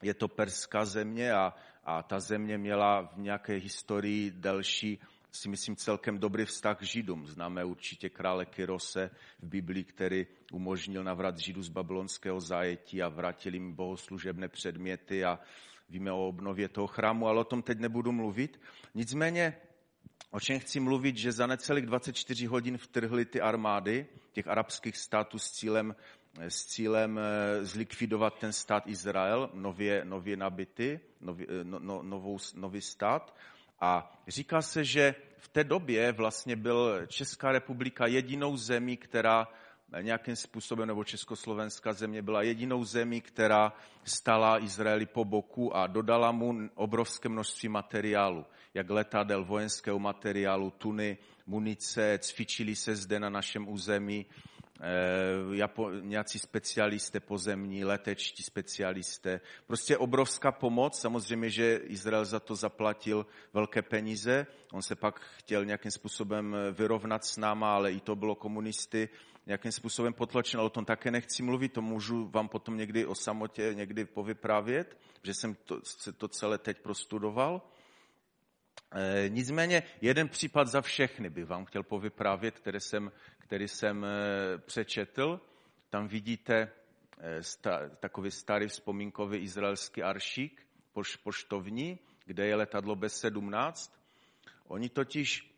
je 0.02 0.14
to 0.14 0.28
perská 0.28 0.84
země 0.84 1.32
a 1.32 1.54
a 1.84 2.02
ta 2.02 2.20
země 2.20 2.58
měla 2.58 3.02
v 3.02 3.18
nějaké 3.18 3.52
historii 3.52 4.30
delší, 4.30 4.98
si 5.32 5.48
myslím, 5.48 5.76
celkem 5.76 6.18
dobrý 6.18 6.44
vztah 6.44 6.78
k 6.78 6.82
Židům. 6.82 7.26
Známe 7.26 7.64
určitě 7.64 8.08
krále 8.08 8.46
Kyrose 8.46 9.10
v 9.38 9.46
Biblii, 9.46 9.84
který 9.84 10.26
umožnil 10.52 11.04
navrat 11.04 11.38
Židů 11.38 11.62
z 11.62 11.68
babylonského 11.68 12.40
zajetí 12.40 13.02
a 13.02 13.08
vrátil 13.08 13.54
jim 13.54 13.72
bohoslužebné 13.72 14.48
předměty 14.48 15.24
a 15.24 15.38
víme 15.92 16.12
o 16.12 16.28
obnově 16.28 16.68
toho 16.68 16.86
chrámu, 16.86 17.26
ale 17.26 17.40
o 17.40 17.44
tom 17.44 17.62
teď 17.62 17.78
nebudu 17.78 18.12
mluvit. 18.12 18.60
Nicméně, 18.94 19.56
o 20.30 20.40
čem 20.40 20.58
chci 20.58 20.80
mluvit, 20.80 21.16
že 21.16 21.32
za 21.32 21.46
necelých 21.46 21.86
24 21.86 22.46
hodin 22.46 22.78
vtrhly 22.78 23.24
ty 23.24 23.40
armády 23.40 24.06
těch 24.32 24.48
arabských 24.48 24.96
států 24.96 25.38
s 25.38 25.50
cílem 25.50 25.94
s 26.38 26.64
cílem 26.66 27.18
eh, 27.18 27.64
zlikvidovat 27.64 28.38
ten 28.38 28.52
stát 28.52 28.86
Izrael, 28.86 29.50
nově, 29.54 30.04
nově 30.04 30.36
nabity, 30.36 31.00
nový, 31.20 31.46
eh, 31.48 31.64
no, 31.64 31.78
no, 31.78 32.02
novou, 32.02 32.38
nový 32.54 32.80
stát. 32.80 33.36
A 33.80 34.22
říká 34.28 34.62
se, 34.62 34.84
že 34.84 35.14
v 35.38 35.48
té 35.48 35.64
době 35.64 36.12
vlastně 36.12 36.56
byl 36.56 37.06
Česká 37.06 37.52
republika 37.52 38.06
jedinou 38.06 38.56
zemí, 38.56 38.96
která 38.96 39.48
nějakým 40.00 40.36
způsobem, 40.36 40.88
nebo 40.88 41.04
Československá 41.04 41.92
země 41.92 42.22
byla 42.22 42.42
jedinou 42.42 42.84
zemí, 42.84 43.20
která 43.20 43.72
stala 44.04 44.62
Izraeli 44.62 45.06
po 45.06 45.24
boku 45.24 45.76
a 45.76 45.86
dodala 45.86 46.32
mu 46.32 46.54
obrovské 46.74 47.28
množství 47.28 47.68
materiálu, 47.68 48.46
jak 48.74 48.90
letadel, 48.90 49.44
vojenského 49.44 49.98
materiálu, 49.98 50.70
tuny, 50.70 51.18
munice, 51.46 52.18
cvičili 52.18 52.76
se 52.76 52.96
zde 52.96 53.20
na 53.20 53.30
našem 53.30 53.68
území, 53.68 54.26
Eh, 54.84 55.56
Japo, 55.56 55.90
nějací 55.90 56.38
specialisté 56.38 57.20
pozemní, 57.20 57.84
letečtí 57.84 58.42
specialisté. 58.42 59.40
Prostě 59.66 59.96
obrovská 59.96 60.52
pomoc. 60.52 61.00
Samozřejmě, 61.00 61.50
že 61.50 61.76
Izrael 61.76 62.24
za 62.24 62.40
to 62.40 62.54
zaplatil 62.54 63.26
velké 63.52 63.82
peníze. 63.82 64.46
On 64.72 64.82
se 64.82 64.96
pak 64.96 65.20
chtěl 65.20 65.64
nějakým 65.64 65.90
způsobem 65.90 66.54
eh, 66.54 66.72
vyrovnat 66.72 67.24
s 67.24 67.36
náma, 67.36 67.74
ale 67.74 67.92
i 67.92 68.00
to 68.00 68.16
bylo 68.16 68.34
komunisty 68.34 69.08
nějakým 69.46 69.72
způsobem 69.72 70.12
potlačeno. 70.12 70.64
O 70.64 70.70
tom 70.70 70.84
také 70.84 71.10
nechci 71.10 71.42
mluvit, 71.42 71.72
to 71.72 71.82
můžu 71.82 72.28
vám 72.28 72.48
potom 72.48 72.76
někdy 72.76 73.06
o 73.06 73.14
samotě 73.14 73.74
někdy 73.74 74.04
povyprávět, 74.04 74.98
že 75.22 75.34
jsem 75.34 75.54
to, 75.54 75.80
se 75.84 76.12
to 76.12 76.28
celé 76.28 76.58
teď 76.58 76.78
prostudoval. 76.78 77.62
E, 78.92 79.28
nicméně 79.28 79.82
jeden 80.00 80.28
případ 80.28 80.68
za 80.68 80.80
všechny 80.80 81.30
bych 81.30 81.46
vám 81.46 81.64
chtěl 81.64 81.82
povyprávět, 81.82 82.58
které 82.58 82.80
jsem 82.80 83.12
který 83.52 83.68
jsem 83.68 84.04
eh, 84.04 84.58
přečetl. 84.58 85.40
Tam 85.90 86.08
vidíte 86.08 86.72
eh, 87.18 87.88
takový 88.00 88.30
starý 88.30 88.68
vzpomínkový 88.68 89.38
izraelský 89.38 90.02
aršík, 90.02 90.66
poštovní, 91.22 91.98
kde 92.24 92.46
je 92.46 92.56
letadlo 92.56 92.96
B-17. 92.96 93.92
Oni 94.66 94.88
totiž, 94.88 95.51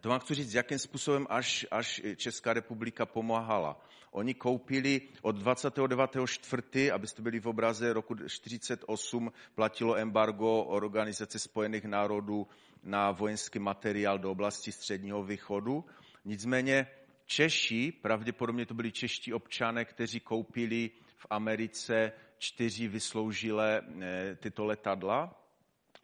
to 0.00 0.08
vám 0.08 0.20
chci 0.20 0.34
říct, 0.34 0.54
jakým 0.54 0.78
způsobem 0.78 1.26
až, 1.30 1.66
až 1.70 2.02
Česká 2.16 2.52
republika 2.52 3.06
pomáhala. 3.06 3.80
Oni 4.10 4.34
koupili 4.34 5.00
od 5.22 5.36
29.4., 5.38 6.94
abyste 6.94 7.22
byli 7.22 7.40
v 7.40 7.48
obraze, 7.48 7.92
roku 7.92 8.14
1948 8.14 9.32
platilo 9.54 9.96
embargo 9.96 10.62
Organizace 10.62 11.38
spojených 11.38 11.84
národů 11.84 12.46
na 12.82 13.10
vojenský 13.10 13.58
materiál 13.58 14.18
do 14.18 14.30
oblasti 14.30 14.72
Středního 14.72 15.22
východu 15.22 15.84
Nicméně 16.26 16.86
Češi, 17.26 17.92
pravděpodobně 17.92 18.66
to 18.66 18.74
byli 18.74 18.92
čeští 18.92 19.32
občané, 19.32 19.84
kteří 19.84 20.20
koupili 20.20 20.90
v 21.16 21.26
Americe 21.30 22.12
čtyři 22.38 22.88
vysloužilé 22.88 23.80
eh, 23.80 24.36
tyto 24.40 24.64
letadla. 24.64 25.45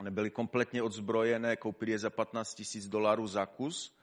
Nebyly 0.02 0.30
kompletně 0.30 0.82
odzbrojené, 0.82 1.56
koupili 1.56 1.90
je 1.92 1.98
za 1.98 2.10
15 2.10 2.54
tisíc 2.54 2.88
dolarů 2.88 3.26
za 3.26 3.46
kus. 3.46 3.96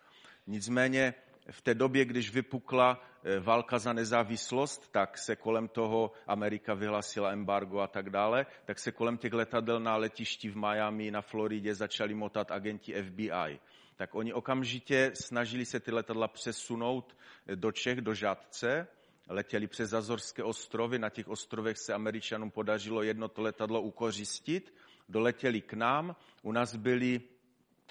Nicméně 0.47 1.13
v 1.51 1.61
té 1.61 1.73
době, 1.73 2.05
když 2.05 2.33
vypukla 2.33 3.01
eh, 3.23 3.39
válka 3.39 3.79
za 3.79 3.93
nezávislost, 3.93 4.91
tak 4.91 5.17
se 5.17 5.35
kolem 5.35 5.67
toho 5.67 6.11
Amerika 6.27 6.73
vyhlasila 6.73 7.31
embargo 7.31 7.79
a 7.79 7.87
tak 7.87 8.09
dále, 8.09 8.45
tak 8.65 8.79
se 8.79 8.91
kolem 8.91 9.17
těch 9.17 9.33
letadel 9.33 9.79
na 9.79 9.97
letišti 9.97 10.49
v 10.49 10.57
Miami, 10.57 11.11
na 11.11 11.21
Floridě 11.21 11.75
začali 11.75 12.13
motat 12.13 12.51
agenti 12.51 13.03
FBI 13.03 13.59
tak 13.99 14.15
oni 14.15 14.33
okamžitě 14.33 15.11
snažili 15.13 15.65
se 15.65 15.79
ty 15.79 15.91
letadla 15.91 16.27
přesunout 16.27 17.17
do 17.55 17.71
Čech, 17.71 18.01
do 18.01 18.13
Žadce, 18.13 18.87
letěli 19.29 19.67
přes 19.67 19.93
Azorské 19.93 20.43
ostrovy, 20.43 20.99
na 20.99 21.09
těch 21.09 21.27
ostrovech 21.27 21.77
se 21.77 21.93
Američanům 21.93 22.51
podařilo 22.51 23.03
jedno 23.03 23.27
to 23.27 23.41
letadlo 23.41 23.81
ukořistit, 23.81 24.73
doletěli 25.09 25.61
k 25.61 25.73
nám, 25.73 26.15
u 26.41 26.51
nás 26.51 26.75
byli, 26.75 27.21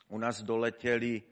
u 0.08 0.18
nás 0.18 0.42
doletěli 0.42 1.22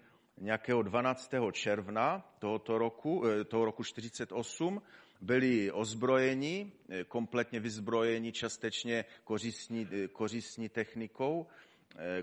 nějakého 0.40 0.82
12. 0.82 1.52
června 1.52 2.34
tohoto 2.38 2.78
roku, 2.78 3.26
eh, 3.26 3.44
toho 3.44 3.64
roku 3.64 3.84
48, 3.84 4.82
byli 5.20 5.72
ozbrojeni, 5.72 6.72
eh, 6.88 7.04
kompletně 7.04 7.60
vyzbrojeni, 7.60 8.32
částečně 8.32 9.04
kořistní, 9.24 9.88
eh, 9.92 10.08
kořistní 10.08 10.68
technikou 10.68 11.46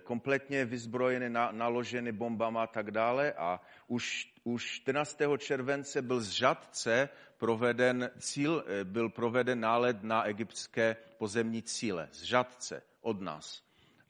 kompletně 0.04 0.66
vyzbrojeny, 0.66 1.30
na, 1.30 1.52
naloženy 1.52 2.12
bombama 2.12 2.64
a 2.64 2.68
tak 2.68 2.92
dále 2.92 3.34
a 3.34 3.62
už, 3.88 4.34
už 4.44 4.66
14. 4.66 5.38
července 5.38 6.02
byl 6.02 6.22
z 6.22 6.30
Žadce 6.30 7.10
proveden 7.38 8.12
cíl, 8.20 8.66
byl 8.84 9.10
proveden 9.10 9.60
nálet 9.60 10.04
na 10.04 10.24
egyptské 10.24 10.96
pozemní 11.18 11.62
cíle. 11.62 12.10
Z 12.12 12.24
Žadce 12.24 12.82
od 13.04 13.22
nás. 13.22 13.64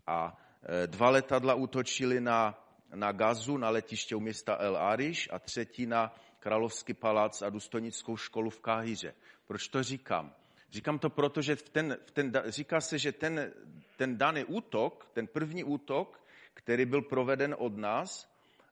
A 0.08 0.38
eh, 0.64 0.88
dva 0.88 1.10
letadla 1.10 1.54
útočili 1.54 2.22
na, 2.22 2.60
na 2.96 3.12
Gazu, 3.12 3.58
na 3.58 3.70
letiště 3.70 4.16
u 4.16 4.20
města 4.20 4.56
El 4.56 4.78
Arish 4.78 5.34
a 5.34 5.40
třetí 5.40 5.86
na 5.86 6.16
Královský 6.40 6.94
palác 6.94 7.42
a 7.42 7.50
důstojnickou 7.50 8.18
školu 8.18 8.50
v 8.50 8.60
Káhyře. 8.60 9.14
Proč 9.48 9.68
to 9.68 9.84
říkám? 9.84 10.34
Říkám 10.72 11.00
to 11.00 11.10
proto, 11.10 11.42
že 11.42 11.56
v 11.56 11.70
ten, 11.70 11.98
v 12.06 12.12
ten, 12.12 12.32
říká 12.46 12.82
se, 12.82 12.98
že 13.00 13.12
ten, 13.12 13.54
ten 13.98 14.18
daný 14.18 14.44
útok, 14.44 15.10
ten 15.14 15.28
první 15.28 15.64
útok, 15.64 16.24
který 16.54 16.86
byl 16.86 17.02
proveden 17.02 17.56
od 17.60 17.78
nás, 17.78 18.30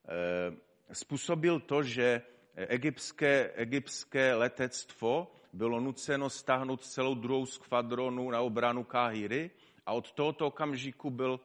eh, 0.08 0.56
způsobil 0.94 1.60
to, 1.60 1.84
že 1.84 2.22
egyptské, 2.56 3.52
egyptské 3.56 4.34
letectvo 4.34 5.32
bylo 5.54 5.80
nuceno 5.80 6.30
stáhnout 6.30 6.86
celou 6.86 7.16
druhou 7.16 7.46
skvadronu 7.46 8.32
na 8.32 8.42
obranu 8.42 8.84
Káhyry 8.84 9.52
a 9.92 9.94
od 9.94 10.12
tohoto 10.12 10.48
okamžiku 10.48 11.10
byl, 11.10 11.40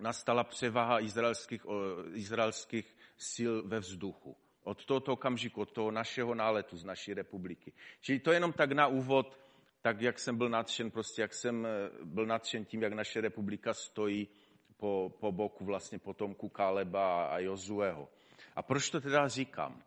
nastala 0.00 0.44
převaha 0.44 1.00
izraelských, 1.00 1.66
izraelských 2.12 2.96
sil 3.30 3.54
ve 3.66 3.78
vzduchu. 3.78 4.36
Od 4.62 4.84
tohoto 4.84 5.12
okamžiku, 5.12 5.60
od 5.60 5.72
toho 5.72 5.90
našeho 5.90 6.34
náletu 6.34 6.76
z 6.76 6.84
naší 6.84 7.14
republiky. 7.14 7.72
Čili 8.00 8.18
to 8.18 8.32
jenom 8.32 8.52
tak 8.52 8.72
na 8.72 8.86
úvod, 8.86 9.38
tak 9.82 10.00
jak 10.00 10.18
jsem 10.18 10.36
byl 10.36 10.48
nadšen, 10.48 10.90
prostě 10.90 11.22
jak 11.22 11.34
jsem 11.34 11.66
eh, 11.66 11.90
byl 12.04 12.26
nadšen 12.26 12.64
tím, 12.64 12.82
jak 12.82 12.92
naše 12.92 13.20
republika 13.20 13.74
stojí 13.74 14.28
po, 14.76 15.12
po 15.20 15.32
boku 15.32 15.64
vlastně 15.64 15.98
potomku 15.98 16.48
Kaleba 16.48 17.26
a 17.26 17.38
Jozueho. 17.38 18.08
A 18.56 18.62
proč 18.62 18.90
to 18.90 19.00
teda 19.00 19.28
říkám? 19.28 19.82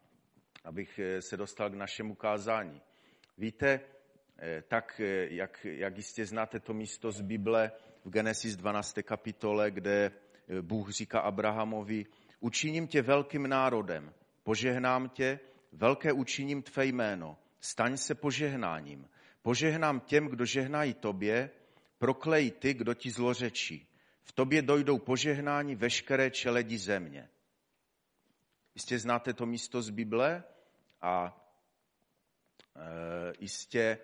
Abych 0.63 0.99
eh, 0.99 1.21
se 1.21 1.37
dostal 1.37 1.69
k 1.69 1.73
našemu 1.73 2.15
kázání. 2.15 2.81
Víte, 3.37 3.79
tak 4.67 5.01
jak, 5.29 5.65
jak 5.65 5.97
jistě 5.97 6.25
znáte 6.25 6.59
to 6.59 6.73
místo 6.73 7.11
z 7.11 7.21
Bible 7.21 7.71
v 8.05 8.09
Genesis 8.09 8.55
12. 8.55 8.95
kapitole, 9.03 9.71
kde 9.71 10.11
Bůh 10.61 10.89
říká 10.89 11.19
Abrahamovi, 11.19 12.05
učiním 12.39 12.87
tě 12.87 13.01
velkým 13.01 13.47
národem, 13.47 14.13
požehnám 14.43 15.09
tě, 15.09 15.39
velké 15.71 16.13
učiním 16.13 16.61
tvé 16.61 16.85
jméno, 16.85 17.37
staň 17.59 17.97
se 17.97 18.15
požehnáním. 18.15 19.09
Požehnám 19.41 19.99
těm, 19.99 20.27
kdo 20.27 20.45
žehnají 20.45 20.93
tobě, 20.93 21.49
proklej 21.97 22.51
ty, 22.51 22.73
kdo 22.73 22.93
ti 22.93 23.11
zlořečí. 23.11 23.87
V 24.23 24.31
tobě 24.31 24.61
dojdou 24.61 24.97
požehnání 24.97 25.75
veškeré 25.75 26.31
čeledi 26.31 26.77
země. 26.77 27.29
Jistě 28.75 28.99
znáte 28.99 29.33
to 29.33 29.45
místo 29.45 29.81
z 29.81 29.89
Bible 29.89 30.43
a 31.01 31.43
e, 32.75 33.33
jistě, 33.39 33.99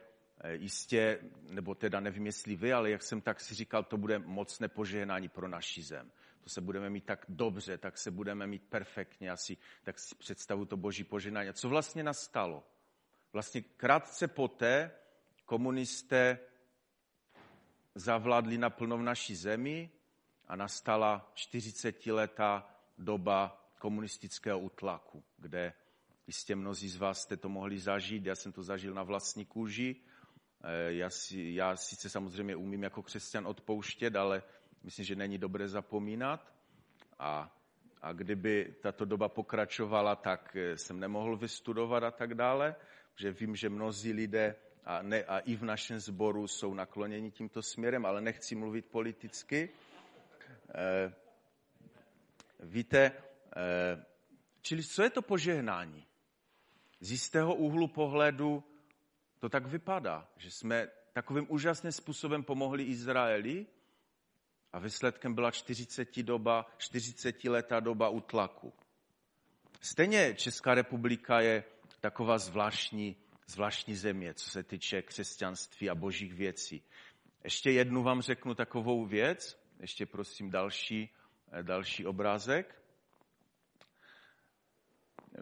jistě, 0.51 1.19
nebo 1.41 1.75
teda 1.75 1.99
nevím, 1.99 2.25
jestli 2.25 2.55
vy, 2.55 2.73
ale 2.73 2.91
jak 2.91 3.03
jsem 3.03 3.21
tak 3.21 3.39
si 3.39 3.55
říkal, 3.55 3.83
to 3.83 3.97
bude 3.97 4.19
mocné 4.19 4.67
požehnání 4.67 5.29
pro 5.29 5.47
naši 5.47 5.83
zem. 5.83 6.11
To 6.41 6.49
se 6.49 6.61
budeme 6.61 6.89
mít 6.89 7.05
tak 7.05 7.25
dobře, 7.29 7.77
tak 7.77 7.97
se 7.97 8.11
budeme 8.11 8.47
mít 8.47 8.63
perfektně, 8.69 9.31
asi 9.31 9.57
tak 9.83 9.99
si 9.99 10.15
představu 10.15 10.65
to 10.65 10.77
boží 10.77 11.03
požehnání. 11.03 11.49
A 11.49 11.53
co 11.53 11.69
vlastně 11.69 12.03
nastalo? 12.03 12.63
Vlastně 13.33 13.61
krátce 13.61 14.27
poté, 14.27 14.91
komunisté 15.45 16.39
zavládli 17.95 18.57
naplno 18.57 18.97
v 18.97 19.01
naší 19.01 19.35
zemi 19.35 19.89
a 20.47 20.55
nastala 20.55 21.31
40-letá 21.35 22.63
doba 22.97 23.71
komunistického 23.79 24.59
utlaku, 24.59 25.23
kde 25.37 25.73
jistě 26.27 26.55
mnozí 26.55 26.89
z 26.89 26.97
vás 26.97 27.21
jste 27.21 27.37
to 27.37 27.49
mohli 27.49 27.79
zažít, 27.79 28.25
já 28.25 28.35
jsem 28.35 28.51
to 28.51 28.63
zažil 28.63 28.93
na 28.93 29.03
vlastní 29.03 29.45
kůži. 29.45 29.95
Eh, 30.63 30.93
já, 30.93 31.09
si, 31.09 31.53
já 31.53 31.75
sice 31.75 32.09
samozřejmě 32.09 32.55
umím 32.55 32.83
jako 32.83 33.03
křesťan 33.03 33.47
odpouštět, 33.47 34.15
ale 34.15 34.43
myslím, 34.83 35.05
že 35.05 35.15
není 35.15 35.37
dobré 35.37 35.67
zapomínat. 35.67 36.53
A, 37.19 37.55
a 38.01 38.13
kdyby 38.13 38.75
tato 38.81 39.05
doba 39.05 39.29
pokračovala, 39.29 40.15
tak 40.15 40.55
eh, 40.55 40.77
jsem 40.77 40.99
nemohl 40.99 41.37
vystudovat 41.37 42.03
a 42.03 42.11
tak 42.11 42.33
dále, 42.33 42.75
že 43.15 43.31
vím, 43.31 43.55
že 43.55 43.69
mnozí 43.69 44.13
lidé 44.13 44.55
a, 44.85 45.01
ne, 45.01 45.23
a 45.23 45.39
i 45.39 45.55
v 45.55 45.63
našem 45.63 45.99
sboru 45.99 46.47
jsou 46.47 46.73
nakloněni 46.73 47.31
tímto 47.31 47.61
směrem, 47.61 48.05
ale 48.05 48.21
nechci 48.21 48.55
mluvit 48.55 48.85
politicky. 48.85 49.69
E, 50.75 51.13
víte, 52.59 52.99
e, 52.99 53.11
čili 54.61 54.83
co 54.83 55.03
je 55.03 55.09
to 55.09 55.21
požehnání? 55.21 56.05
Z 56.99 57.11
jistého 57.11 57.55
úhlu 57.55 57.87
pohledu 57.87 58.63
to 59.39 59.49
tak 59.49 59.65
vypadá, 59.65 60.27
že 60.37 60.51
jsme 60.51 60.87
takovým 61.13 61.45
úžasným 61.49 61.91
způsobem 61.91 62.43
pomohli 62.43 62.83
Izraeli 62.83 63.65
a 64.73 64.79
výsledkem 64.79 65.33
byla 65.33 65.51
40, 65.51 66.23
doba, 66.23 66.65
40 66.77 67.43
letá 67.43 67.79
doba 67.79 68.09
utlaku. 68.09 68.73
Stejně 69.81 70.35
Česká 70.35 70.73
republika 70.73 71.39
je 71.39 71.63
taková 71.99 72.37
zvláštní, 72.37 73.15
zvláštní 73.47 73.95
země, 73.95 74.33
co 74.33 74.49
se 74.49 74.63
týče 74.63 75.01
křesťanství 75.01 75.89
a 75.89 75.95
božích 75.95 76.33
věcí. 76.33 76.83
Ještě 77.43 77.71
jednu 77.71 78.03
vám 78.03 78.21
řeknu 78.21 78.55
takovou 78.55 79.05
věc, 79.05 79.63
ještě 79.79 80.05
prosím 80.05 80.49
další, 80.49 81.09
další 81.61 82.05
obrázek, 82.05 82.81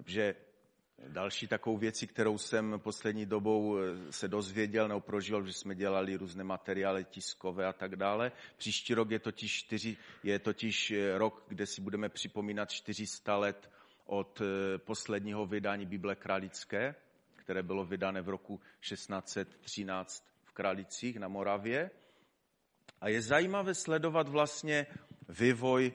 že 0.06 0.36
Další 1.08 1.48
takovou 1.48 1.78
věcí, 1.78 2.08
kterou 2.08 2.38
jsem 2.38 2.74
poslední 2.78 3.26
dobou 3.26 3.78
eh, 3.78 4.12
se 4.12 4.28
dozvěděl 4.28 4.88
nebo 4.88 5.02
prožil, 5.02 5.46
že 5.46 5.54
jsme 5.54 5.76
dělali 5.76 6.16
různé 6.16 6.44
materiály 6.44 7.06
tiskové 7.06 7.66
a 7.66 7.74
tak 7.74 7.96
dále. 7.96 8.32
Příští 8.58 8.94
rok 8.94 9.12
je 9.12 9.20
totiž, 9.20 9.52
čtyři, 9.52 9.98
je 10.24 10.40
totiž 10.40 10.92
eh, 10.92 11.18
rok, 11.18 11.44
kde 11.48 11.66
si 11.66 11.82
budeme 11.82 12.10
připomínat 12.10 12.72
400 12.72 13.38
let 13.38 13.70
od 14.06 14.42
eh, 14.42 14.78
posledního 14.78 15.46
vydání 15.46 15.86
Bible 15.86 16.16
Kralické, 16.16 16.96
které 17.36 17.64
bylo 17.64 17.86
vydané 17.86 18.22
v 18.22 18.30
roku 18.30 18.62
1613 18.80 20.24
v 20.44 20.52
Kralicích 20.52 21.20
na 21.20 21.28
Moravě. 21.28 21.92
A 23.02 23.10
je 23.10 23.22
zajímavé 23.22 23.76
sledovat 23.76 24.28
vlastně 24.28 24.88
vývoj 25.30 25.94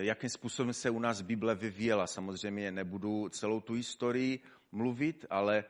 jakým 0.00 0.30
způsobem 0.30 0.72
se 0.72 0.90
u 0.90 0.98
nás 0.98 1.20
Bible 1.20 1.54
vyvíjela. 1.54 2.06
Samozřejmě 2.06 2.72
nebudu 2.72 3.28
celou 3.28 3.60
tu 3.60 3.72
historii 3.72 4.40
mluvit, 4.72 5.26
ale 5.30 5.64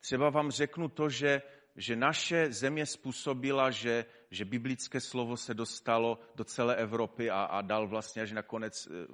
třeba 0.00 0.30
vám 0.30 0.50
řeknu 0.50 0.88
to, 0.88 1.08
že, 1.08 1.42
že 1.76 1.96
naše 1.96 2.52
země 2.52 2.86
způsobila, 2.86 3.70
že, 3.70 4.04
že 4.30 4.44
biblické 4.44 5.00
slovo 5.00 5.36
se 5.36 5.54
dostalo 5.54 6.18
do 6.34 6.44
celé 6.44 6.76
Evropy 6.76 7.30
a, 7.30 7.42
a 7.42 7.60
dal 7.60 7.88
vlastně 7.88 8.22
až 8.22 8.32
nakonec 8.32 8.88
eh, 8.90 9.06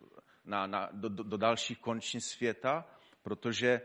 na, 0.44 0.66
na, 0.66 0.88
do, 0.92 1.08
do 1.08 1.36
dalších 1.36 1.78
končin 1.78 2.20
světa, 2.20 2.84
protože 3.22 3.80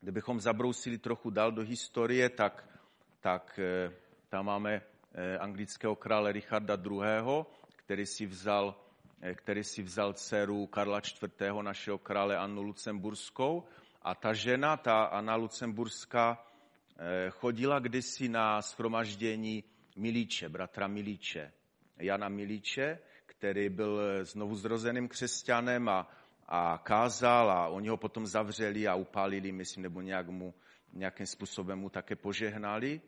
kdybychom 0.00 0.40
zabrousili 0.40 0.98
trochu 0.98 1.30
dál 1.30 1.52
do 1.52 1.62
historie, 1.62 2.28
tak, 2.28 2.68
tak 3.20 3.58
eh, 3.62 3.92
tam 4.28 4.46
máme 4.46 4.82
anglického 5.40 5.96
krále 5.96 6.32
Richarda 6.32 6.74
II., 6.74 7.44
který 7.76 8.06
si 8.06 8.26
vzal 8.26 8.74
Eh, 8.74 8.91
který 9.34 9.64
si 9.64 9.82
vzal 9.82 10.12
dceru 10.12 10.66
Karla 10.66 10.98
IV., 10.98 11.62
našeho 11.62 11.98
krále 11.98 12.36
Annu 12.36 12.62
Lucemburskou. 12.62 13.64
A 14.02 14.14
ta 14.14 14.32
žena, 14.32 14.76
ta 14.76 15.04
Anna 15.04 15.34
Lucemburská, 15.36 16.44
eh, 16.98 17.30
chodila 17.30 17.78
kdysi 17.78 18.28
na 18.28 18.62
schromaždění 18.62 19.64
Milíče, 19.96 20.48
bratra 20.48 20.88
Milíče, 20.88 21.52
Jana 21.98 22.28
Milíče, 22.28 22.98
který 23.26 23.68
byl 23.68 24.24
znovu 24.24 24.56
zrozeným 24.56 25.08
křesťanem 25.08 25.88
a, 25.88 26.08
a 26.48 26.78
kázal 26.78 27.50
a 27.50 27.68
oni 27.68 27.88
ho 27.88 27.96
potom 27.96 28.26
zavřeli 28.26 28.88
a 28.88 28.94
upálili, 28.94 29.52
myslím, 29.52 29.82
nebo 29.82 30.00
nějak 30.00 30.28
mu, 30.28 30.54
nějakým 30.92 31.26
způsobem 31.26 31.78
mu 31.78 31.90
také 31.90 32.16
požehnali. 32.16 33.00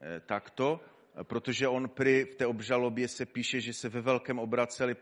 Eh, 0.00 0.20
takto 0.20 0.80
protože 1.22 1.68
on 1.68 1.88
při 1.88 2.24
v 2.24 2.34
té 2.34 2.46
obžalobě 2.46 3.08
se 3.08 3.26
píše, 3.26 3.60
že 3.60 3.72
se 3.72 3.88
ve 3.88 4.00
velkém 4.00 4.38
obraceli 4.38 4.96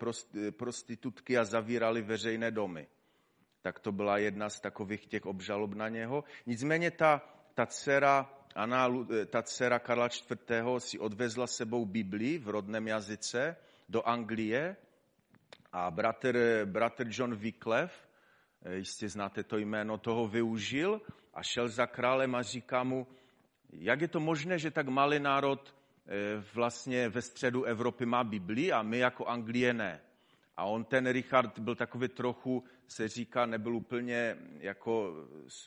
prostitutky 0.50 1.38
a 1.38 1.44
zavírali 1.44 2.02
veřejné 2.02 2.50
domy. 2.50 2.86
Tak 3.62 3.78
to 3.78 3.92
byla 3.92 4.18
jedna 4.18 4.48
z 4.48 4.60
takových 4.60 5.06
těch 5.06 5.26
obžalob 5.26 5.74
na 5.74 5.88
něho. 5.88 6.24
Nicméně 6.46 6.90
ta, 6.90 7.22
ta 7.54 7.66
dcera, 7.66 8.30
Anna, 8.54 8.88
ta 9.26 9.42
dcera 9.42 9.78
Karla 9.78 10.06
IV. 10.06 10.38
si 10.78 10.98
odvezla 10.98 11.46
sebou 11.46 11.84
Biblii 11.84 12.38
v 12.38 12.48
rodném 12.48 12.88
jazyce 12.88 13.56
do 13.88 14.08
Anglie 14.08 14.76
a 15.72 15.90
bratr, 15.90 16.38
bratr 16.64 17.06
John 17.10 17.34
Wycliffe, 17.34 18.08
eh, 18.62 18.76
jistě 18.76 19.08
znáte 19.08 19.42
to 19.42 19.58
jméno, 19.58 19.98
toho 19.98 20.28
využil 20.28 21.00
a 21.34 21.42
šel 21.42 21.68
za 21.68 21.86
králem 21.86 22.34
a 22.34 22.42
říká 22.42 22.84
mu, 22.84 23.06
jak 23.72 24.00
je 24.00 24.08
to 24.08 24.20
možné, 24.20 24.58
že 24.58 24.70
tak 24.70 24.88
malý 24.88 25.20
národ 25.20 25.75
Eh, 25.75 25.75
vlastně 26.54 27.08
ve 27.08 27.22
středu 27.22 27.64
Evropy 27.64 28.06
má 28.06 28.24
Bibli 28.24 28.72
a 28.72 28.82
my 28.82 28.98
jako 28.98 29.26
Anglie 29.26 29.74
ne. 29.74 30.00
A 30.56 30.64
on 30.64 30.84
ten 30.84 31.06
Richard 31.06 31.58
byl 31.58 31.74
takový 31.74 32.08
trochu, 32.08 32.64
se 32.86 33.08
říká, 33.08 33.46
nebyl 33.46 33.76
úplně 33.76 34.36
jako 34.58 35.14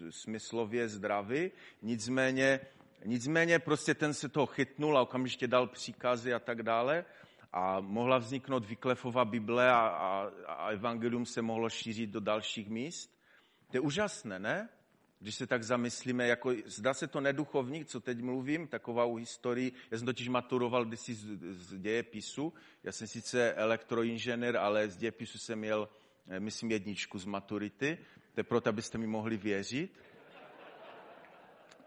smyslově 0.09 0.87
zdravý, 0.87 1.51
nicméně, 1.81 2.59
nicméně 3.05 3.59
prostě 3.59 3.93
ten 3.93 4.13
se 4.13 4.29
toho 4.29 4.45
chytnul 4.45 4.97
a 4.97 5.01
okamžitě 5.01 5.47
dal 5.47 5.67
příkazy 5.67 6.33
a 6.33 6.39
tak 6.39 6.63
dále 6.63 7.05
a 7.53 7.79
mohla 7.79 8.17
vzniknout 8.17 8.65
Vyklefova 8.65 9.25
Bible 9.25 9.71
a, 9.71 9.79
a, 9.79 10.31
a 10.47 10.69
evangelium 10.69 11.25
se 11.25 11.41
mohlo 11.41 11.69
šířit 11.69 12.09
do 12.09 12.19
dalších 12.19 12.69
míst. 12.69 13.19
To 13.71 13.77
je 13.77 13.81
úžasné, 13.81 14.39
ne? 14.39 14.69
Když 15.21 15.35
se 15.35 15.47
tak 15.47 15.63
zamyslíme, 15.63 16.27
jako 16.27 16.53
zdá 16.65 16.93
se 16.93 17.07
to 17.07 17.21
neduchovník, 17.21 17.87
co 17.87 17.99
teď 17.99 18.21
mluvím, 18.21 18.67
takovou 18.67 19.15
historii. 19.15 19.71
Já 19.91 19.97
jsem 19.97 20.05
totiž 20.05 20.27
maturoval 20.27 20.85
kdysi 20.85 21.13
z, 21.13 21.27
z 21.51 21.79
dějepisu. 21.79 22.53
Já 22.83 22.91
jsem 22.91 23.07
sice 23.07 23.53
elektroinženýr, 23.53 24.57
ale 24.57 24.89
z 24.89 24.97
dějepisu 24.97 25.37
jsem 25.37 25.59
měl, 25.59 25.89
eh, 26.27 26.39
myslím, 26.39 26.71
jedničku 26.71 27.19
z 27.19 27.25
maturity. 27.25 27.97
To 28.33 28.39
je 28.39 28.43
proto, 28.43 28.69
abyste 28.69 28.97
mi 28.97 29.07
mohli 29.07 29.37
věřit. 29.37 29.93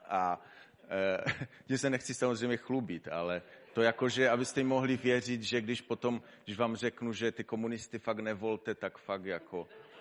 A 0.08 0.40
e, 1.70 1.78
se 1.78 1.90
nechci 1.90 2.14
samozřejmě 2.14 2.56
chlubit, 2.56 3.08
ale 3.08 3.42
to 3.72 3.82
jako, 3.82 4.08
že 4.08 4.30
abyste 4.30 4.60
mi 4.62 4.68
mohli 4.68 4.96
věřit, 4.96 5.42
že 5.42 5.60
když 5.60 5.80
potom, 5.80 6.22
když 6.44 6.58
vám 6.58 6.76
řeknu, 6.76 7.12
že 7.12 7.32
ty 7.32 7.44
komunisty 7.44 7.98
fakt 7.98 8.18
nevolte, 8.18 8.74
tak 8.74 8.98
fakt 8.98 9.24
jako 9.24 9.68
Eh, 9.68 9.91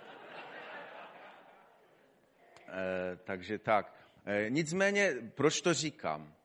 takže 3.23 3.59
tak. 3.59 3.93
Eh, 4.25 4.49
nicméně, 4.49 5.15
proč 5.35 5.61
to 5.61 5.73
říkám? 5.73 6.35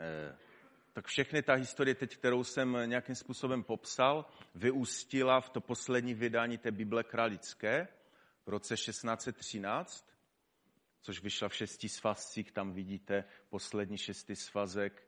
Eh, 0.00 0.38
tak 0.92 1.06
všechny 1.06 1.42
ta 1.42 1.54
historie 1.54 1.94
teď, 1.94 2.16
kterou 2.16 2.44
jsem 2.44 2.78
nějakým 2.84 3.14
způsobem 3.14 3.62
popsal, 3.62 4.26
vyústila 4.54 5.40
v 5.40 5.50
to 5.50 5.60
poslední 5.60 6.14
vydání 6.14 6.58
té 6.58 6.70
Bible 6.70 7.04
kralické 7.04 7.88
v 8.46 8.48
roce 8.48 8.76
1613, 8.76 10.10
což 11.00 11.22
vyšla 11.22 11.48
v 11.48 11.54
šesti 11.54 11.88
svazcích, 11.88 12.52
tam 12.52 12.72
vidíte 12.72 13.24
poslední 13.48 13.98
šestý 13.98 14.36
svazek, 14.36 15.06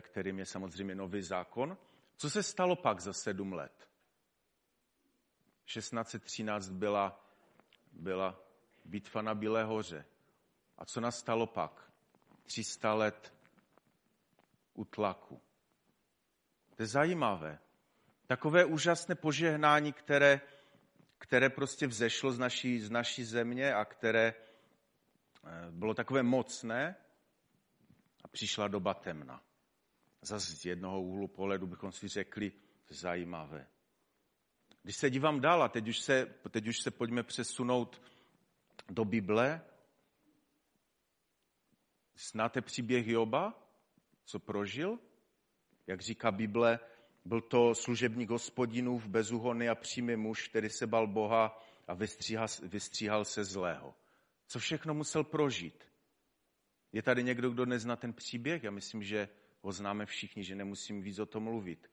kterým 0.00 0.38
je 0.38 0.46
samozřejmě 0.46 0.94
nový 0.94 1.22
zákon. 1.22 1.78
Co 2.16 2.30
se 2.30 2.42
stalo 2.42 2.76
pak 2.76 3.00
za 3.00 3.12
sedm 3.12 3.52
let? 3.52 3.88
1613 5.64 6.68
byla, 6.68 7.26
byla 7.92 8.51
bitva 8.84 9.22
na 9.22 9.34
Bílé 9.34 9.64
hoře. 9.64 10.04
A 10.78 10.84
co 10.84 11.00
nastalo 11.00 11.46
pak? 11.46 11.92
300 12.42 12.94
let 12.94 13.34
utlaku. 14.74 15.40
To 16.76 16.82
je 16.82 16.86
zajímavé. 16.86 17.58
Takové 18.26 18.64
úžasné 18.64 19.14
požehnání, 19.14 19.92
které, 19.92 20.40
které 21.18 21.50
prostě 21.50 21.86
vzešlo 21.86 22.32
z 22.32 22.38
naší, 22.38 22.80
z 22.80 22.90
naší 22.90 23.24
země 23.24 23.74
a 23.74 23.84
které 23.84 24.34
eh, 24.34 25.70
bylo 25.70 25.94
takové 25.94 26.22
mocné 26.22 26.96
a 28.24 28.28
přišla 28.28 28.68
doba 28.68 28.94
temna. 28.94 29.42
Zase 30.22 30.56
z 30.56 30.64
jednoho 30.64 31.02
úhlu 31.02 31.28
pohledu 31.28 31.66
bychom 31.66 31.92
si 31.92 32.08
řekli, 32.08 32.52
zajímavé. 32.88 33.66
Když 34.82 34.96
se 34.96 35.10
dívám 35.10 35.40
dál, 35.40 35.62
a 35.62 35.68
teď 35.68 35.88
už 35.88 35.98
se, 35.98 36.34
teď 36.50 36.68
už 36.68 36.80
se 36.82 36.90
pojďme 36.90 37.22
přesunout 37.22 38.02
do 38.88 39.04
Bible. 39.04 39.60
Znáte 42.30 42.60
příběh 42.60 43.06
Joba, 43.06 43.62
co 44.24 44.38
prožil? 44.38 44.98
Jak 45.86 46.00
říká 46.00 46.30
Bible, 46.30 46.80
byl 47.24 47.40
to 47.40 47.74
služebník 47.74 48.30
hospodinův, 48.30 49.06
bezúhonný 49.06 49.68
a 49.68 49.74
přímý 49.74 50.16
muž, 50.16 50.48
který 50.48 50.70
se 50.70 50.86
bal 50.86 51.06
Boha 51.06 51.62
a 51.88 51.94
vystříhal, 51.94 52.46
vystříhal 52.62 53.24
se 53.24 53.44
zlého. 53.44 53.94
Co 54.46 54.58
všechno 54.58 54.94
musel 54.94 55.24
prožít? 55.24 55.84
Je 56.92 57.02
tady 57.02 57.24
někdo, 57.24 57.50
kdo 57.50 57.66
nezná 57.66 57.96
ten 57.96 58.12
příběh? 58.12 58.64
Já 58.64 58.70
myslím, 58.70 59.02
že 59.02 59.28
ho 59.62 59.72
známe 59.72 60.06
všichni, 60.06 60.44
že 60.44 60.54
nemusím 60.54 61.02
víc 61.02 61.18
o 61.18 61.26
tom 61.26 61.42
mluvit. 61.42 61.90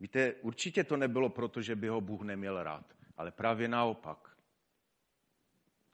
Víte, 0.00 0.32
určitě 0.32 0.84
to 0.84 0.96
nebylo 0.96 1.28
proto, 1.28 1.62
že 1.62 1.76
by 1.76 1.88
ho 1.88 2.00
Bůh 2.00 2.22
neměl 2.22 2.62
rád, 2.62 2.96
ale 3.16 3.30
právě 3.30 3.68
naopak. 3.68 4.31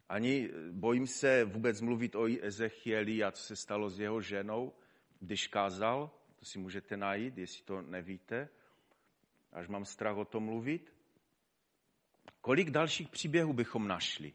Ani 0.08 0.50
bojím 0.70 1.06
se 1.06 1.44
vůbec 1.44 1.80
mluvit 1.80 2.14
o 2.14 2.26
Ezechieli 2.42 3.24
a 3.24 3.32
co 3.32 3.42
se 3.42 3.56
stalo 3.56 3.90
s 3.90 4.00
jeho 4.00 4.20
ženou, 4.20 4.72
když 5.20 5.46
kázal. 5.46 6.10
To 6.36 6.44
si 6.44 6.58
můžete 6.58 6.96
najít, 6.96 7.38
jestli 7.38 7.64
to 7.64 7.82
nevíte. 7.82 8.48
Až 9.52 9.68
mám 9.68 9.84
strach 9.84 10.16
o 10.16 10.24
tom 10.24 10.44
mluvit. 10.44 10.94
Kolik 12.40 12.70
dalších 12.70 13.08
příběhů 13.08 13.52
bychom 13.52 13.88
našli? 13.88 14.32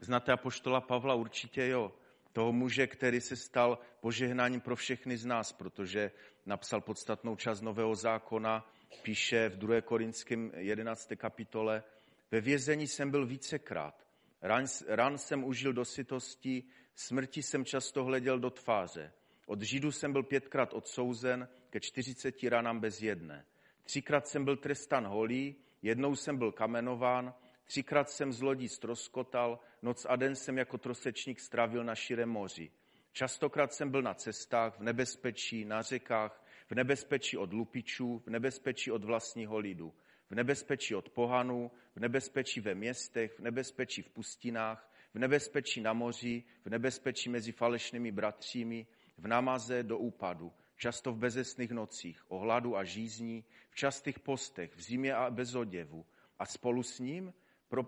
Znáte 0.00 0.32
apoštola 0.32 0.80
Pavla? 0.80 1.14
Určitě 1.14 1.68
jo. 1.68 1.92
Toho 2.32 2.52
muže, 2.52 2.86
který 2.86 3.20
se 3.20 3.36
stal 3.36 3.78
požehnáním 4.00 4.60
pro 4.60 4.76
všechny 4.76 5.16
z 5.16 5.26
nás, 5.26 5.52
protože 5.52 6.10
napsal 6.46 6.80
podstatnou 6.80 7.36
část 7.36 7.60
Nového 7.60 7.94
zákona, 7.94 8.72
píše 9.02 9.48
v 9.48 9.56
2. 9.56 9.80
Korinském 9.80 10.50
11. 10.56 11.12
kapitole, 11.16 11.82
ve 12.30 12.40
vězení 12.40 12.86
jsem 12.86 13.10
byl 13.10 13.26
vícekrát. 13.26 14.07
Ran, 14.42 14.64
ran 14.86 15.18
jsem 15.18 15.44
užil 15.44 15.72
do 15.72 15.84
sytosti, 15.84 16.64
Smrti 16.94 17.42
jsem 17.42 17.64
často 17.64 18.04
hleděl 18.04 18.38
do 18.38 18.50
tváře. 18.50 19.12
Od 19.46 19.62
Židů 19.62 19.92
jsem 19.92 20.12
byl 20.12 20.22
pětkrát 20.22 20.74
odsouzen 20.74 21.48
ke 21.70 21.80
čtyřiceti 21.80 22.48
ranám 22.48 22.80
bez 22.80 23.02
jedné. 23.02 23.44
Třikrát 23.84 24.28
jsem 24.28 24.44
byl 24.44 24.56
trestan 24.56 25.06
holý, 25.06 25.56
jednou 25.82 26.16
jsem 26.16 26.38
byl 26.38 26.52
kamenován, 26.52 27.34
třikrát 27.64 28.10
jsem 28.10 28.32
z 28.32 28.42
lodí 28.42 28.68
stroskotal, 28.68 29.60
noc 29.82 30.06
a 30.08 30.16
den 30.16 30.34
jsem 30.34 30.58
jako 30.58 30.78
trosečník 30.78 31.40
strávil 31.40 31.84
na 31.84 31.94
širém 31.94 32.28
moři. 32.28 32.70
Častokrát 33.12 33.72
jsem 33.72 33.90
byl 33.90 34.02
na 34.02 34.14
cestách, 34.14 34.78
v 34.78 34.82
nebezpečí, 34.82 35.64
na 35.64 35.82
řekách, 35.82 36.44
v 36.66 36.74
nebezpečí 36.74 37.36
od 37.36 37.52
lupičů, 37.52 38.18
v 38.18 38.30
nebezpečí 38.30 38.90
od 38.90 39.04
vlastního 39.04 39.58
lidu, 39.58 39.94
v 40.30 40.34
nebezpečí 40.34 40.94
od 40.94 41.10
pohanů, 41.10 41.70
v 41.96 42.00
nebezpečí 42.00 42.60
ve 42.60 42.74
městech, 42.74 43.38
v 43.38 43.42
nebezpečí 43.42 44.02
v 44.02 44.10
pustinách, 44.10 44.92
v 45.14 45.18
nebezpečí 45.18 45.80
na 45.80 45.92
moři, 45.92 46.44
v 46.64 46.70
nebezpečí 46.70 47.30
mezi 47.30 47.52
falešnými 47.52 48.12
bratřími, 48.12 48.86
v 49.18 49.26
namaze 49.26 49.82
do 49.82 49.98
úpadu, 49.98 50.52
často 50.76 51.12
v 51.12 51.18
bezesných 51.18 51.70
nocích, 51.70 52.30
o 52.30 52.38
hladu 52.38 52.76
a 52.76 52.84
žízní, 52.84 53.44
v 53.70 53.74
častých 53.74 54.18
postech, 54.18 54.76
v 54.76 54.82
zimě 54.82 55.14
a 55.14 55.30
bez 55.30 55.54
oděvu. 55.54 56.06
A 56.38 56.46
spolu 56.46 56.82
s 56.82 56.98
ním 56.98 57.34
pro, 57.68 57.86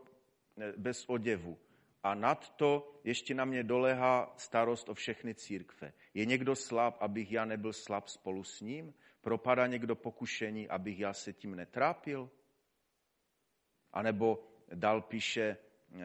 bez 0.77 1.05
oděvu. 1.09 1.59
A 2.03 2.15
nad 2.15 2.57
to 2.57 3.01
ještě 3.05 3.35
na 3.35 3.45
mě 3.45 3.63
dolehá 3.63 4.35
starost 4.37 4.89
o 4.89 4.95
všechny 4.95 5.35
církve. 5.35 5.93
Je 6.15 6.27
někdo 6.27 6.57
slab, 6.57 6.97
abych 7.01 7.33
já 7.33 7.45
nebyl 7.45 7.73
slab 7.73 8.09
spolu 8.09 8.45
s 8.45 8.61
ním? 8.61 8.95
Propadá 9.21 9.67
někdo 9.67 9.97
pokušení, 9.97 10.69
abych 10.69 10.99
já 10.99 11.13
se 11.13 11.33
tím 11.33 11.55
netrápil? 11.55 12.31
A 13.93 14.03
nebo 14.03 14.43
dal 14.75 15.01
píše 15.01 15.57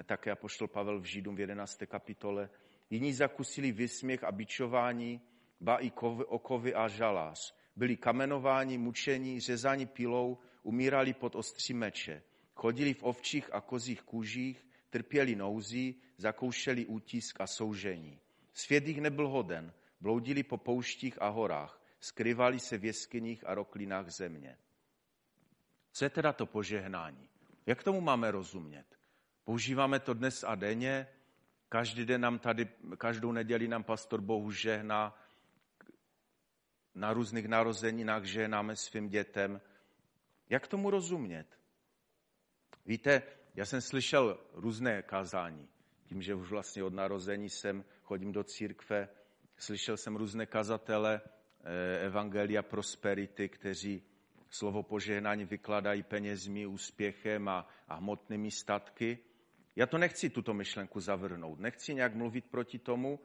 také 0.05 0.35
poštol 0.35 0.67
Pavel 0.67 0.99
v 0.99 1.05
Židům 1.05 1.35
v 1.35 1.39
11. 1.39 1.83
kapitole, 1.87 2.49
jiní 2.89 3.13
zakusili 3.13 3.71
vysměch 3.71 4.23
a 4.23 4.31
bičování, 4.31 5.21
ba 5.61 5.77
i 5.77 5.91
okovy 6.27 6.73
a 6.73 6.87
žalář. 6.87 7.55
Byli 7.75 7.97
kamenováni, 7.97 8.77
mučení, 8.77 9.39
řezáni 9.39 9.85
pilou, 9.85 10.37
umírali 10.63 11.13
pod 11.13 11.35
ostří 11.35 11.73
meče. 11.73 12.23
Chodili 12.55 12.93
v 12.93 13.03
ovčích 13.03 13.53
a 13.53 13.61
kozích 13.61 14.01
kůžích, 14.01 14.65
trpěli 14.89 15.35
nouzí, 15.35 16.01
zakoušeli 16.17 16.85
útisk 16.85 17.41
a 17.41 17.47
soužení. 17.47 18.19
Svět 18.53 18.87
jich 18.87 19.01
nebyl 19.01 19.27
hoden, 19.27 19.73
bloudili 20.01 20.43
po 20.43 20.57
pouštích 20.57 21.21
a 21.21 21.27
horách, 21.27 21.81
skrývali 22.05 22.59
se 22.59 22.77
v 22.77 22.85
jeskyních 22.85 23.47
a 23.47 23.55
roklinách 23.55 24.09
země. 24.09 24.57
Co 25.91 26.05
je 26.05 26.09
teda 26.09 26.33
to 26.33 26.45
požehnání? 26.45 27.29
Jak 27.65 27.83
tomu 27.83 28.01
máme 28.01 28.31
rozumět? 28.31 28.85
Používáme 29.43 29.99
to 29.99 30.13
dnes 30.13 30.43
a 30.43 30.55
denně, 30.55 31.07
každý 31.69 32.05
den 32.05 32.21
nám 32.21 32.39
tady, 32.39 32.67
každou 32.97 33.31
neděli 33.31 33.67
nám 33.67 33.83
pastor 33.83 34.21
Bohu 34.21 34.51
žehná, 34.51 35.21
na 36.95 37.13
různých 37.13 37.47
narozeninách 37.47 38.23
žehnáme 38.23 38.75
svým 38.75 39.09
dětem. 39.09 39.61
Jak 40.49 40.67
tomu 40.67 40.89
rozumět? 40.89 41.59
Víte, 42.85 43.23
já 43.55 43.65
jsem 43.65 43.81
slyšel 43.81 44.39
různé 44.53 45.01
kázání. 45.01 45.69
Tím, 46.03 46.21
že 46.21 46.35
už 46.35 46.49
vlastně 46.49 46.83
od 46.83 46.93
narození 46.93 47.49
jsem, 47.49 47.85
chodím 48.03 48.31
do 48.31 48.43
církve, 48.43 49.09
slyšel 49.57 49.97
jsem 49.97 50.15
různé 50.15 50.45
kazatele 50.45 51.21
Evangelia 52.01 52.61
Prosperity, 52.61 53.49
kteří 53.49 54.03
slovo 54.49 54.83
požehnání 54.83 55.45
vykladají 55.45 56.03
penězmi, 56.03 56.65
úspěchem 56.65 57.47
a, 57.47 57.67
a 57.87 57.95
hmotnými 57.95 58.51
statky. 58.51 59.17
Já 59.75 59.85
to 59.85 59.97
nechci 59.97 60.29
tuto 60.29 60.53
myšlenku 60.53 60.99
zavrhnout, 60.99 61.59
nechci 61.59 61.93
nějak 61.93 62.15
mluvit 62.15 62.45
proti 62.45 62.79
tomu, 62.79 63.19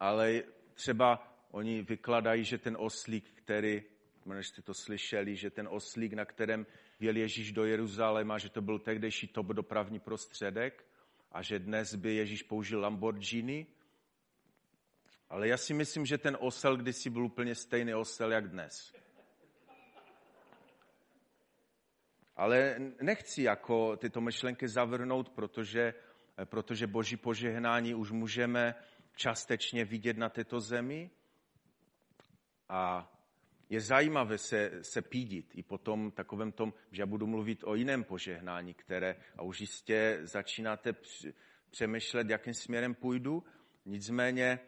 ale 0.00 0.42
třeba 0.74 1.34
oni 1.50 1.82
vykladají, 1.82 2.44
že 2.44 2.58
ten 2.58 2.76
oslík, 2.80 3.30
který, 3.34 3.82
možná 4.24 4.42
jste 4.42 4.62
to 4.62 4.74
slyšeli, 4.74 5.36
že 5.36 5.50
ten 5.50 5.68
oslík, 5.70 6.12
na 6.12 6.24
kterém 6.24 6.66
věl 7.00 7.16
Ježíš 7.16 7.52
do 7.52 7.64
Jeruzaléma, 7.64 8.38
že 8.38 8.48
to 8.48 8.62
byl 8.62 8.78
tehdejší 8.78 9.28
top 9.28 9.46
dopravní 9.46 10.00
prostředek 10.00 10.84
a 11.32 11.42
že 11.42 11.58
dnes 11.58 11.94
by 11.94 12.14
Ježíš 12.14 12.42
použil 12.42 12.80
Lamborghini. 12.80 13.66
Ale 15.34 15.48
já 15.48 15.56
si 15.56 15.74
myslím, 15.74 16.06
že 16.06 16.18
ten 16.18 16.36
osel 16.40 16.76
kdysi 16.76 17.10
byl 17.10 17.24
úplně 17.24 17.54
stejný 17.54 17.94
osel 17.94 18.32
jak 18.32 18.48
dnes. 18.48 18.92
Ale 22.36 22.76
nechci 23.02 23.42
jako 23.42 23.96
tyto 23.96 24.20
myšlenky 24.20 24.68
zavrhnout, 24.68 25.28
protože, 25.28 25.94
protože 26.44 26.86
boží 26.86 27.16
požehnání 27.16 27.94
už 27.94 28.10
můžeme 28.10 28.74
částečně 29.16 29.84
vidět 29.84 30.16
na 30.16 30.28
této 30.28 30.60
zemi. 30.60 31.10
A 32.68 33.12
je 33.68 33.80
zajímavé 33.80 34.38
se, 34.38 34.70
se 34.82 35.02
pídit 35.02 35.50
i 35.54 35.62
po 35.62 35.78
tom 35.78 36.10
takovém 36.10 36.52
tom, 36.52 36.72
že 36.90 37.02
já 37.02 37.06
budu 37.06 37.26
mluvit 37.26 37.64
o 37.64 37.74
jiném 37.74 38.04
požehnání, 38.04 38.74
které, 38.74 39.16
a 39.36 39.42
už 39.42 39.60
jistě 39.60 40.18
začínáte 40.22 40.94
přemýšlet, 41.70 42.30
jakým 42.30 42.54
směrem 42.54 42.94
půjdu. 42.94 43.44
Nicméně 43.84 44.60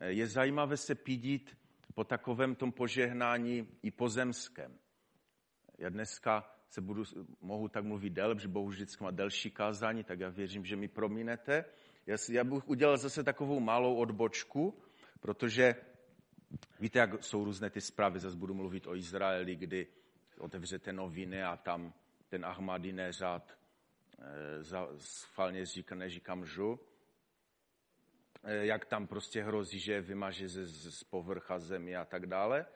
je 0.00 0.26
zajímavé 0.26 0.76
se 0.76 0.94
pídit 0.94 1.56
po 1.94 2.04
takovém 2.04 2.54
tom 2.54 2.72
požehnání 2.72 3.68
i 3.82 3.90
pozemském. 3.90 4.78
Já 5.78 5.88
dneska 5.88 6.52
se 6.68 6.80
budu, 6.80 7.04
mohu 7.40 7.68
tak 7.68 7.84
mluvit 7.84 8.10
déle, 8.10 8.34
protože 8.34 8.48
Bohu 8.48 8.68
vždycky 8.68 9.04
má 9.04 9.10
delší 9.10 9.50
kázání, 9.50 10.04
tak 10.04 10.20
já 10.20 10.28
věřím, 10.28 10.64
že 10.64 10.76
mi 10.76 10.88
prominete. 10.88 11.64
Já, 12.06 12.16
si, 12.18 12.34
já 12.34 12.44
bych 12.44 12.68
udělal 12.68 12.96
zase 12.96 13.24
takovou 13.24 13.60
malou 13.60 13.96
odbočku, 13.96 14.82
protože 15.20 15.76
víte, 16.80 16.98
jak 16.98 17.24
jsou 17.24 17.44
různé 17.44 17.70
ty 17.70 17.80
zprávy, 17.80 18.20
zase 18.20 18.36
budu 18.36 18.54
mluvit 18.54 18.86
o 18.86 18.96
Izraeli, 18.96 19.56
kdy 19.56 19.86
otevřete 20.38 20.92
noviny 20.92 21.42
a 21.42 21.56
tam 21.56 21.92
ten 22.28 22.44
Ahmadineřád 22.44 23.58
e, 24.18 24.64
schválně 24.98 25.66
říká, 25.66 25.94
neříkám 25.94 26.46
žu, 26.46 26.80
jak 28.44 28.84
tam 28.84 29.06
prostě 29.06 29.42
hrozí, 29.42 29.78
že 29.78 30.00
vymaže 30.00 30.48
z, 30.48 30.66
z 30.98 31.04
povrcha 31.04 31.58
země 31.58 31.96
a 31.96 32.04
tak 32.04 32.26
dále. 32.26 32.66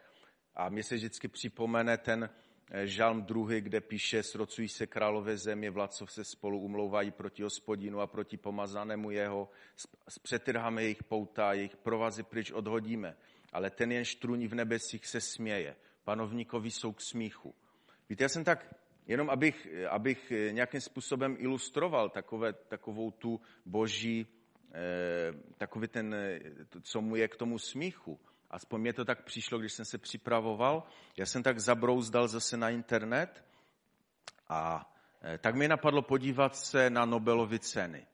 A 0.54 0.68
mně 0.68 0.82
se 0.82 0.94
vždycky 0.94 1.28
připomene 1.28 1.98
ten 1.98 2.30
Eh, 2.70 2.86
žalm 2.86 3.22
druhý, 3.22 3.60
kde 3.60 3.80
píše, 3.80 4.22
srocují 4.22 4.68
se 4.68 4.86
králové 4.86 5.36
země, 5.36 5.70
vládcov 5.70 6.12
se 6.12 6.24
spolu 6.24 6.60
umlouvají 6.60 7.10
proti 7.10 7.42
hospodinu 7.42 8.00
a 8.00 8.06
proti 8.06 8.36
pomazanému 8.36 9.10
jeho, 9.10 9.50
přetrháme 10.22 10.82
jejich 10.82 11.02
pouta, 11.02 11.52
jejich 11.52 11.76
provazy 11.76 12.22
pryč 12.22 12.50
odhodíme. 12.50 13.16
Ale 13.52 13.70
ten 13.70 13.92
jen 13.92 14.04
štruní 14.04 14.48
v 14.48 14.54
nebesích 14.54 15.06
se 15.06 15.20
směje. 15.20 15.76
Panovníkovi 16.04 16.70
jsou 16.70 16.92
k 16.92 17.00
smíchu. 17.00 17.54
Víte, 18.08 18.24
já 18.24 18.28
jsem 18.28 18.44
tak, 18.44 18.74
jenom 19.06 19.30
abych, 19.30 19.68
abych 19.90 20.32
nějakým 20.50 20.80
způsobem 20.80 21.36
ilustroval 21.38 22.08
takové, 22.10 22.52
takovou 22.52 23.10
tu 23.10 23.40
boží, 23.66 24.26
eh, 24.26 24.35
takový 25.58 25.88
ten, 25.88 26.16
co 26.82 27.00
mu 27.00 27.16
je 27.16 27.28
k 27.28 27.36
tomu 27.36 27.58
smíchu. 27.58 28.20
Aspoň 28.50 28.80
mě 28.80 28.92
to 28.92 29.04
tak 29.04 29.24
přišlo, 29.24 29.58
když 29.58 29.72
jsem 29.72 29.84
se 29.84 29.98
připravoval. 29.98 30.82
Já 31.16 31.26
jsem 31.26 31.42
tak 31.42 31.60
zabrouzdal 31.60 32.28
zase 32.28 32.56
na 32.56 32.70
internet 32.70 33.44
a 34.48 34.92
eh, 35.22 35.38
tak 35.38 35.54
mi 35.54 35.68
napadlo 35.68 36.02
podívat 36.02 36.56
se 36.56 36.90
na 36.90 37.04
Nobelovy 37.04 37.58
ceny. 37.58 38.06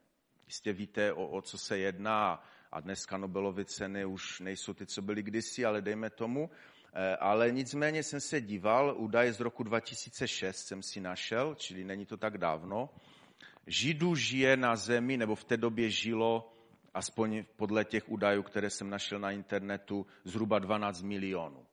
Jistě 0.46 0.72
víte, 0.72 1.12
o, 1.12 1.27
o 1.27 1.42
co 1.42 1.59
se 1.59 1.79
jedná 1.79 2.44
a 2.72 2.81
dneska 2.81 3.16
Nobelovy 3.16 3.64
ceny 3.64 4.05
už 4.05 4.40
nejsou 4.40 4.75
ty, 4.75 4.87
co 4.87 5.03
byly 5.03 5.22
kdysi, 5.22 5.64
ale 5.64 5.83
dejme 5.83 6.11
tomu. 6.11 6.51
Eh, 6.94 7.16
ale 7.16 7.51
nicméně 7.51 8.03
jsem 8.03 8.20
se 8.20 8.40
díval, 8.40 8.94
údaje 8.98 9.33
z 9.33 9.40
roku 9.40 9.62
2006 9.62 10.66
jsem 10.66 10.83
si 10.83 11.01
našel, 11.01 11.55
čili 11.55 11.85
není 11.85 12.07
to 12.07 12.16
tak 12.16 12.38
dávno. 12.38 12.90
Židů 13.66 14.14
žije 14.14 14.57
na 14.57 14.77
zemi, 14.77 15.16
nebo 15.16 15.35
v 15.35 15.44
té 15.44 15.57
době 15.57 15.90
žilo 15.90 16.51
aspoň 16.94 17.44
podle 17.57 17.85
těch 17.85 18.09
údajů, 18.09 18.42
které 18.42 18.70
jsem 18.70 18.90
našel 18.90 19.18
na 19.18 19.31
internetu, 19.31 20.07
zhruba 20.24 20.59
12 20.59 21.02
milionů. 21.02 21.66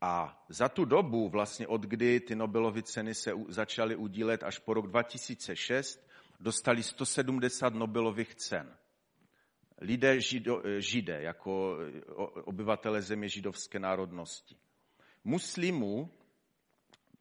A 0.00 0.44
za 0.48 0.68
tu 0.68 0.84
dobu, 0.84 1.28
vlastně 1.28 1.66
od 1.66 1.80
kdy 1.80 2.20
ty 2.20 2.34
Nobelovy 2.34 2.82
ceny 2.82 3.14
se 3.14 3.32
začaly 3.48 3.96
udílet 3.96 4.42
až 4.42 4.58
po 4.58 4.74
rok 4.74 4.86
2006, 4.86 6.08
dostali 6.40 6.82
170 6.82 7.74
Nobelových 7.74 8.34
cen. 8.34 8.76
Lidé 9.80 10.20
žido, 10.20 10.62
židé, 10.78 11.22
jako 11.22 11.76
obyvatele 12.44 13.02
země 13.02 13.28
židovské 13.28 13.78
národnosti. 13.78 14.56
Muslimů 15.24 16.10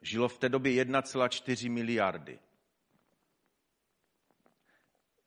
žilo 0.01 0.27
v 0.27 0.37
té 0.37 0.49
době 0.49 0.83
1,4 0.85 1.71
miliardy. 1.71 2.39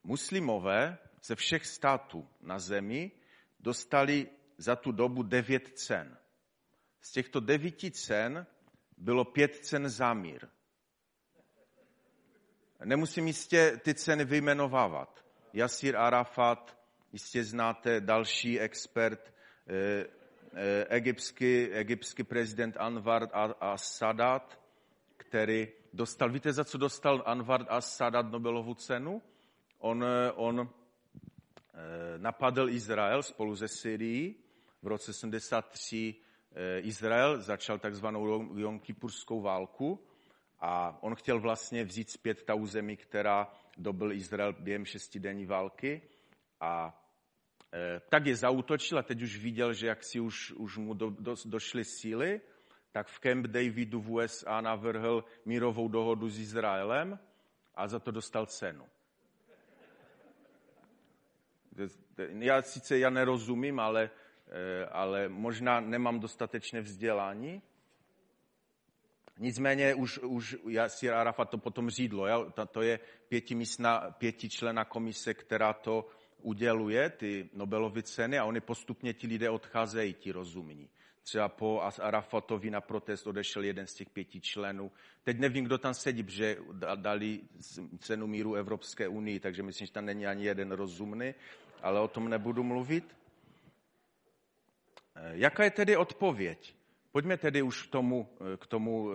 Muslimové 0.05 0.99
ze 1.23 1.35
všech 1.35 1.67
států 1.67 2.29
na 2.41 2.59
zemi 2.59 3.11
dostali 3.61 4.29
za 4.59 4.77
tu 4.77 4.93
dobu 4.93 5.23
devět 5.23 5.79
cen. 5.79 6.19
Z 7.01 7.13
těchto 7.13 7.41
devíti 7.41 7.91
cen 7.91 8.47
bylo 8.97 9.25
pět 9.25 9.57
cen 9.57 9.89
za 9.89 10.15
mír. 10.15 10.49
Nemusím 12.85 13.27
jistě 13.27 13.81
ty 13.85 13.95
ceny 13.95 14.25
vyjmenovávat. 14.25 15.25
Jasir 15.53 15.97
Arafat, 15.97 16.83
Jistě 17.13 17.45
znáte 17.45 18.01
další 18.01 18.61
expert, 18.61 19.35
eh, 19.69 20.07
eh, 20.55 20.85
egyptský, 20.89 21.69
egyptský 21.73 22.23
prezident 22.23 22.77
Anwar 22.77 23.23
al-Sadat, 23.61 24.59
který 25.17 25.69
dostal, 25.93 26.31
víte, 26.31 26.53
za 26.53 26.65
co 26.65 26.79
dostal 26.79 27.23
Anwar 27.27 27.67
al-Sadat 27.69 28.31
Nobelovu 28.31 28.75
cenu? 28.75 29.23
On, 29.79 30.05
on 30.35 30.71
napadl 32.17 32.69
Izrael 32.69 33.23
spolu 33.23 33.55
ze 33.55 33.69
Syrií. 33.69 34.37
V 34.83 34.87
roce 34.87 35.13
73 35.13 36.15
Izrael 36.81 37.41
začal 37.41 37.79
takzvanou 37.79 38.59
Jonkipurskou 38.59 39.41
válku 39.41 40.01
a 40.63 40.99
on 41.03 41.15
chtěl 41.15 41.41
vlastně 41.41 41.85
vzít 41.85 42.11
zpět 42.11 42.43
ta 42.43 42.55
území, 42.55 42.97
která 42.97 43.53
dobil 43.79 44.13
Izrael 44.13 44.53
během 44.53 44.85
šestidenní 44.85 45.47
války. 45.47 46.03
A 46.61 47.03
e, 47.73 48.01
tak 48.01 48.27
je 48.27 48.37
zautočil 48.37 48.99
a 48.99 49.03
teď 49.03 49.23
už 49.23 49.39
viděl, 49.39 49.73
že 49.73 49.87
jak 49.87 50.05
si 50.05 50.21
už, 50.21 50.53
už 50.53 50.77
mu 50.77 50.95
do, 50.95 51.11
do, 51.11 51.35
došly 51.45 51.85
síly, 51.85 52.41
tak 52.93 53.07
v 53.07 53.21
Camp 53.21 53.47
Davidu 53.47 54.01
v 54.01 54.11
USA 54.11 54.61
navrhl 54.61 55.25
mírovou 55.45 55.89
dohodu 55.89 56.29
s 56.29 56.39
Izraelem 56.39 57.19
a 57.75 57.89
za 57.89 57.99
to 57.99 58.11
dostal 58.11 58.47
cenu. 58.47 58.87
Já 62.39 62.63
sice 62.63 62.99
já 62.99 63.11
nerozumím, 63.11 63.81
ale, 63.81 64.11
e, 64.49 64.87
ale 64.87 65.29
možná 65.29 65.81
nemám 65.81 66.21
dostatečné 66.21 66.81
vzdělání, 66.81 67.63
Nicméně 69.39 69.95
už, 69.95 70.19
už 70.19 70.57
Jasir 70.69 71.13
Arafat 71.15 71.51
to 71.51 71.59
potom 71.59 71.91
řídlo. 71.91 72.27
Ja? 72.27 72.45
To 72.71 72.83
je 72.83 73.01
pětimístná, 73.29 74.11
pětičlená 74.19 74.85
komise, 74.85 75.35
která 75.35 75.73
to 75.73 76.09
uděluje, 76.43 77.11
ty 77.11 77.51
Nobelovy 77.55 78.03
ceny, 78.03 78.39
a 78.39 78.45
oni 78.45 78.61
postupně 78.61 79.15
ti 79.15 79.27
lidé 79.27 79.51
odcházejí, 79.51 80.15
ti 80.15 80.33
rozumní. 80.33 80.89
Třeba 81.23 81.49
po 81.49 81.83
Arafatovi 82.01 82.71
na 82.71 82.81
protest 82.81 83.27
odešel 83.27 83.65
jeden 83.65 83.87
z 83.87 83.95
těch 83.95 84.11
pěti 84.11 84.41
členů. 84.41 84.93
Teď 85.25 85.39
nevím, 85.39 85.65
kdo 85.65 85.79
tam 85.79 85.95
sedí, 85.95 86.23
protože 86.23 86.57
dali 86.95 87.41
cenu 87.99 88.27
míru 88.27 88.55
Evropské 88.55 89.09
unii, 89.09 89.41
takže 89.41 89.63
myslím, 89.63 89.87
že 89.87 89.93
tam 89.93 90.05
není 90.05 90.27
ani 90.27 90.45
jeden 90.45 90.73
rozumný, 90.73 91.35
ale 91.83 92.01
o 92.01 92.09
tom 92.09 92.29
nebudu 92.29 92.63
mluvit. 92.63 93.17
Eh, 95.17 95.33
jaká 95.35 95.65
je 95.65 95.71
tedy 95.71 95.97
odpověď? 95.97 96.75
Pojďme 97.13 97.37
tedy 97.37 97.63
už 97.63 97.87
k 97.87 97.91
tomu, 97.91 98.29
k 98.57 98.67
tomu, 98.67 99.11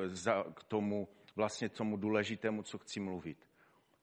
k 0.54 0.64
tomu 0.64 1.08
vlastně 1.36 1.70
tomu 1.70 1.98
důležitému, 1.98 2.64
co 2.64 2.78
chci 2.78 3.00
mluvit. 3.00 3.48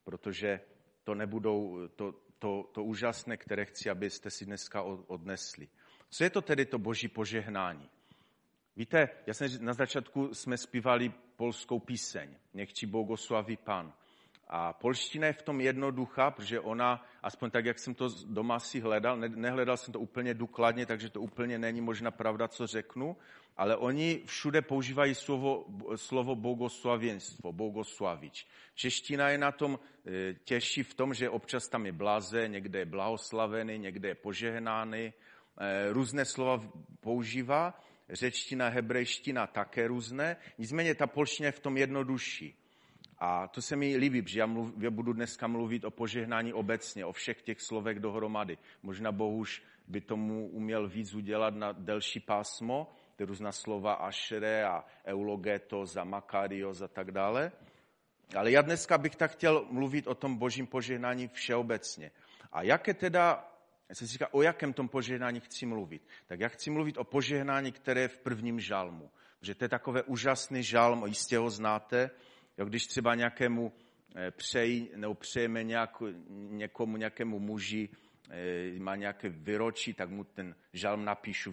Protože 0.04 0.60
to 1.04 1.14
nebudou 1.14 1.88
to, 1.96 2.14
to, 2.38 2.70
to 2.72 2.84
úžasné, 2.84 3.36
které 3.36 3.64
chci, 3.64 3.90
abyste 3.90 4.30
si 4.30 4.44
dneska 4.44 4.82
odnesli. 4.82 5.68
Co 6.10 6.24
je 6.24 6.30
to 6.30 6.42
tedy 6.42 6.66
to 6.66 6.78
boží 6.78 7.08
požehnání? 7.08 7.90
Víte, 8.76 9.08
já 9.26 9.34
jsem 9.34 9.48
na 9.60 9.72
začátku 9.72 10.34
jsme 10.34 10.56
zpívali 10.56 11.12
polskou 11.36 11.78
píseň. 11.78 12.36
Nechci 12.54 12.86
Bogoslaví 12.86 13.56
Pan. 13.56 13.92
A 14.48 14.72
polština 14.72 15.26
je 15.26 15.32
v 15.32 15.42
tom 15.42 15.60
jednoduchá, 15.60 16.30
protože 16.30 16.60
ona, 16.60 17.04
aspoň 17.22 17.50
tak, 17.50 17.64
jak 17.64 17.78
jsem 17.78 17.94
to 17.94 18.08
doma 18.26 18.60
si 18.60 18.80
hledal, 18.80 19.16
nehledal 19.16 19.76
jsem 19.76 19.92
to 19.92 20.00
úplně 20.00 20.34
důkladně, 20.34 20.86
takže 20.86 21.10
to 21.10 21.20
úplně 21.20 21.58
není 21.58 21.80
možná 21.80 22.10
pravda, 22.10 22.48
co 22.48 22.66
řeknu, 22.66 23.16
ale 23.56 23.76
oni 23.76 24.22
všude 24.26 24.62
používají 24.62 25.14
slovo, 25.14 25.66
slovo 25.96 26.36
bogoslavěnstvo, 26.36 27.52
bogoslavič. 27.52 28.46
Čeština 28.74 29.28
je 29.28 29.38
na 29.38 29.52
tom 29.52 29.78
e, 30.06 30.34
těžší 30.34 30.82
v 30.82 30.94
tom, 30.94 31.14
že 31.14 31.30
občas 31.30 31.68
tam 31.68 31.86
je 31.86 31.92
blaze, 31.92 32.48
někde 32.48 32.78
je 32.78 32.84
blahoslavený, 32.84 33.78
někde 33.78 34.08
je 34.08 34.14
požehnány, 34.14 35.12
e, 35.58 35.92
různé 35.92 36.24
slova 36.24 36.64
používá, 37.00 37.80
řečtina, 38.10 38.68
hebrejština 38.68 39.46
také 39.46 39.88
různé, 39.88 40.36
nicméně 40.58 40.94
ta 40.94 41.06
polština 41.06 41.46
je 41.46 41.52
v 41.52 41.60
tom 41.60 41.76
jednodušší. 41.76 42.63
A 43.26 43.48
to 43.48 43.62
se 43.62 43.76
mi 43.76 43.96
líbí, 43.96 44.22
že 44.26 44.40
já, 44.40 44.46
mluv, 44.46 44.74
já 44.78 44.90
budu 44.90 45.12
dneska 45.12 45.46
mluvit 45.46 45.84
o 45.84 45.90
požehnání 45.90 46.52
obecně, 46.52 47.04
o 47.04 47.12
všech 47.12 47.42
těch 47.42 47.60
slovech 47.60 48.00
dohromady. 48.00 48.58
Možná 48.82 49.12
Bohuž 49.12 49.62
by 49.88 50.00
tomu 50.00 50.48
uměl 50.48 50.88
víc 50.88 51.14
udělat 51.14 51.54
na 51.54 51.72
delší 51.72 52.20
pásmo, 52.20 52.92
ty 53.16 53.24
různá 53.24 53.52
slova 53.52 53.92
ašere 53.92 54.64
a 54.64 54.84
eulogetos 55.06 55.96
a 55.96 56.04
makarios 56.04 56.82
a 56.82 56.88
tak 56.88 57.10
dále. 57.10 57.52
Ale 58.36 58.50
já 58.50 58.62
dneska 58.62 58.98
bych 58.98 59.16
tak 59.16 59.30
chtěl 59.30 59.66
mluvit 59.70 60.06
o 60.06 60.14
tom 60.14 60.36
božím 60.36 60.66
požehnání 60.66 61.28
všeobecně. 61.28 62.10
A 62.52 62.62
jaké 62.62 62.94
teda, 62.94 63.50
já 63.88 63.94
jsem 63.94 64.08
si 64.08 64.12
říkal, 64.12 64.28
o 64.32 64.42
jakém 64.42 64.72
tom 64.72 64.88
požehnání 64.88 65.40
chci 65.40 65.66
mluvit? 65.66 66.02
Tak 66.26 66.40
já 66.40 66.48
chci 66.48 66.70
mluvit 66.70 66.98
o 66.98 67.04
požehnání, 67.04 67.72
které 67.72 68.00
je 68.00 68.08
v 68.08 68.18
prvním 68.18 68.60
žalmu. 68.60 69.10
Protože 69.38 69.54
to 69.54 69.64
je 69.64 69.68
takové 69.68 70.02
úžasný 70.02 70.62
žalm, 70.62 71.06
jistě 71.06 71.38
ho 71.38 71.50
znáte, 71.50 72.10
Jo, 72.58 72.64
když 72.64 72.86
třeba 72.86 73.14
nějakému 73.14 73.72
eh, 74.16 74.30
přeji, 74.30 74.92
nebo 74.96 75.14
přejeme 75.14 75.62
nějak, 75.62 76.02
někomu, 76.30 76.96
nějakému 76.96 77.38
muži, 77.38 77.88
eh, 78.30 78.78
má 78.78 78.96
nějaké 78.96 79.28
vyročí, 79.28 79.94
tak 79.94 80.10
mu 80.10 80.24
ten 80.24 80.56
žalm 80.72 81.04
napíšu, 81.04 81.52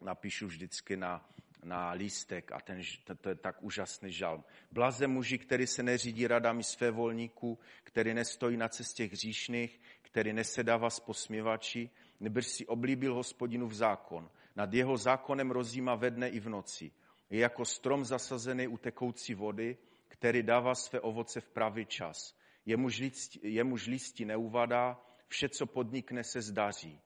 napíšu 0.00 0.46
vždycky 0.46 0.96
na, 0.96 1.28
na 1.64 1.90
lístek 1.90 2.52
a 2.52 2.60
ten, 2.60 2.80
to, 3.04 3.14
to 3.14 3.28
je 3.28 3.34
tak 3.34 3.62
úžasný 3.62 4.12
žalm. 4.12 4.44
Blaze 4.72 5.06
muži, 5.06 5.38
který 5.38 5.66
se 5.66 5.82
neřídí 5.82 6.26
radami 6.26 6.62
své 6.62 6.90
volníků, 6.90 7.58
který 7.84 8.14
nestojí 8.14 8.56
na 8.56 8.68
cestě 8.68 9.04
hříšných, 9.04 9.80
který 10.02 10.32
nesedává 10.32 10.90
s 10.90 11.00
posměvači, 11.00 11.90
nebrž 12.20 12.46
si 12.46 12.66
oblíbil 12.66 13.14
hospodinu 13.14 13.66
v 13.66 13.74
zákon. 13.74 14.30
Nad 14.56 14.74
jeho 14.74 14.96
zákonem 14.96 15.50
rozjíma 15.50 15.94
ve 15.94 16.10
dne 16.10 16.28
i 16.28 16.40
v 16.40 16.48
noci. 16.48 16.90
Je 17.30 17.40
jako 17.40 17.64
strom 17.64 18.04
zasazený 18.04 18.66
u 18.68 18.76
tekoucí 18.76 19.34
vody, 19.34 19.76
který 20.08 20.42
dává 20.42 20.74
své 20.74 21.00
ovoce 21.00 21.40
v 21.40 21.48
pravý 21.48 21.86
čas. 21.86 22.36
Jemuž, 22.66 23.00
listi, 23.00 23.40
jemuž 23.42 23.86
listi 23.86 24.24
neuvadá, 24.24 25.00
vše, 25.28 25.48
co 25.48 25.66
podnikne, 25.66 26.24
se 26.24 26.40
zdaří. 26.40 27.00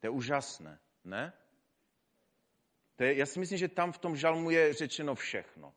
To 0.00 0.06
je 0.06 0.10
úžasné, 0.10 0.78
ne? 1.04 1.32
To 2.96 3.04
je, 3.04 3.16
já 3.16 3.26
si 3.26 3.38
myslím, 3.38 3.58
že 3.58 3.68
tam 3.68 3.92
v 3.92 3.98
tom 3.98 4.16
žalmu 4.16 4.50
je 4.50 4.74
řečeno 4.74 5.14
všechno. 5.14 5.74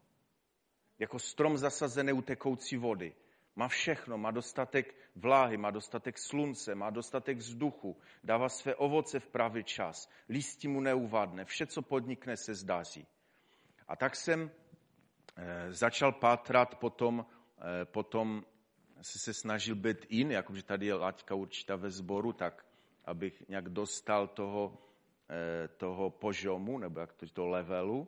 Jako 0.99 1.19
strom 1.19 1.57
zasazený 1.57 2.13
u 2.13 2.21
tekoucí 2.21 2.77
vody. 2.77 3.15
Má 3.55 3.67
všechno, 3.67 4.17
má 4.17 4.31
dostatek 4.31 4.95
vláhy, 5.15 5.57
má 5.57 5.71
dostatek 5.71 6.17
slunce, 6.17 6.75
má 6.75 6.89
dostatek 6.89 7.37
vzduchu, 7.37 7.97
dává 8.23 8.49
své 8.49 8.75
ovoce 8.75 9.19
v 9.19 9.27
pravý 9.27 9.63
čas, 9.63 10.09
lístí 10.29 10.67
mu 10.67 10.81
neuvadne, 10.81 11.45
vše, 11.45 11.67
co 11.67 11.81
podnikne, 11.81 12.37
se 12.37 12.55
zdaří. 12.55 13.07
A 13.87 13.95
tak 13.95 14.15
jsem 14.15 14.51
začal 15.69 16.11
pátrat 16.11 16.75
potom, 16.75 17.25
eh, 17.61 17.85
potom 17.85 18.43
si 19.01 19.19
se 19.19 19.33
snažil 19.33 19.75
být 19.75 20.05
in, 20.09 20.31
jakože 20.31 20.63
tady 20.63 20.85
je 20.85 20.93
laťka 20.93 21.35
určitá 21.35 21.75
ve 21.75 21.89
sboru, 21.89 22.33
tak 22.33 22.65
abych 23.05 23.47
nějak 23.49 23.69
dostal 23.69 24.27
toho, 24.27 24.77
eh, 25.29 25.67
toho 25.67 26.09
požomu, 26.09 26.77
nebo 26.77 26.99
jak 26.99 27.13
to, 27.13 27.27
toho 27.27 27.47
levelu, 27.47 28.07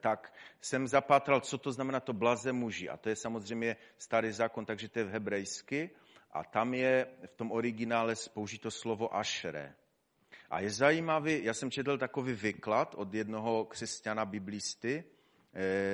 tak 0.00 0.32
jsem 0.60 0.88
zapátral, 0.88 1.40
co 1.40 1.58
to 1.58 1.72
znamená 1.72 2.00
to 2.00 2.12
blaze 2.12 2.52
muži. 2.52 2.88
A 2.88 2.96
to 2.96 3.08
je 3.08 3.16
samozřejmě 3.16 3.76
starý 3.98 4.32
zákon, 4.32 4.64
takže 4.64 4.88
to 4.88 4.98
je 4.98 5.04
v 5.04 5.10
hebrejsky. 5.10 5.90
A 6.32 6.44
tam 6.44 6.74
je 6.74 7.06
v 7.26 7.34
tom 7.36 7.52
originále 7.52 8.14
použito 8.34 8.70
slovo 8.70 9.16
ašere. 9.16 9.74
A 10.50 10.60
je 10.60 10.70
zajímavý, 10.70 11.44
já 11.44 11.54
jsem 11.54 11.70
četl 11.70 11.98
takový 11.98 12.32
vyklad 12.32 12.94
od 12.94 13.14
jednoho 13.14 13.64
křesťana 13.64 14.24
biblisty, 14.24 15.04
Eh, 15.04 15.17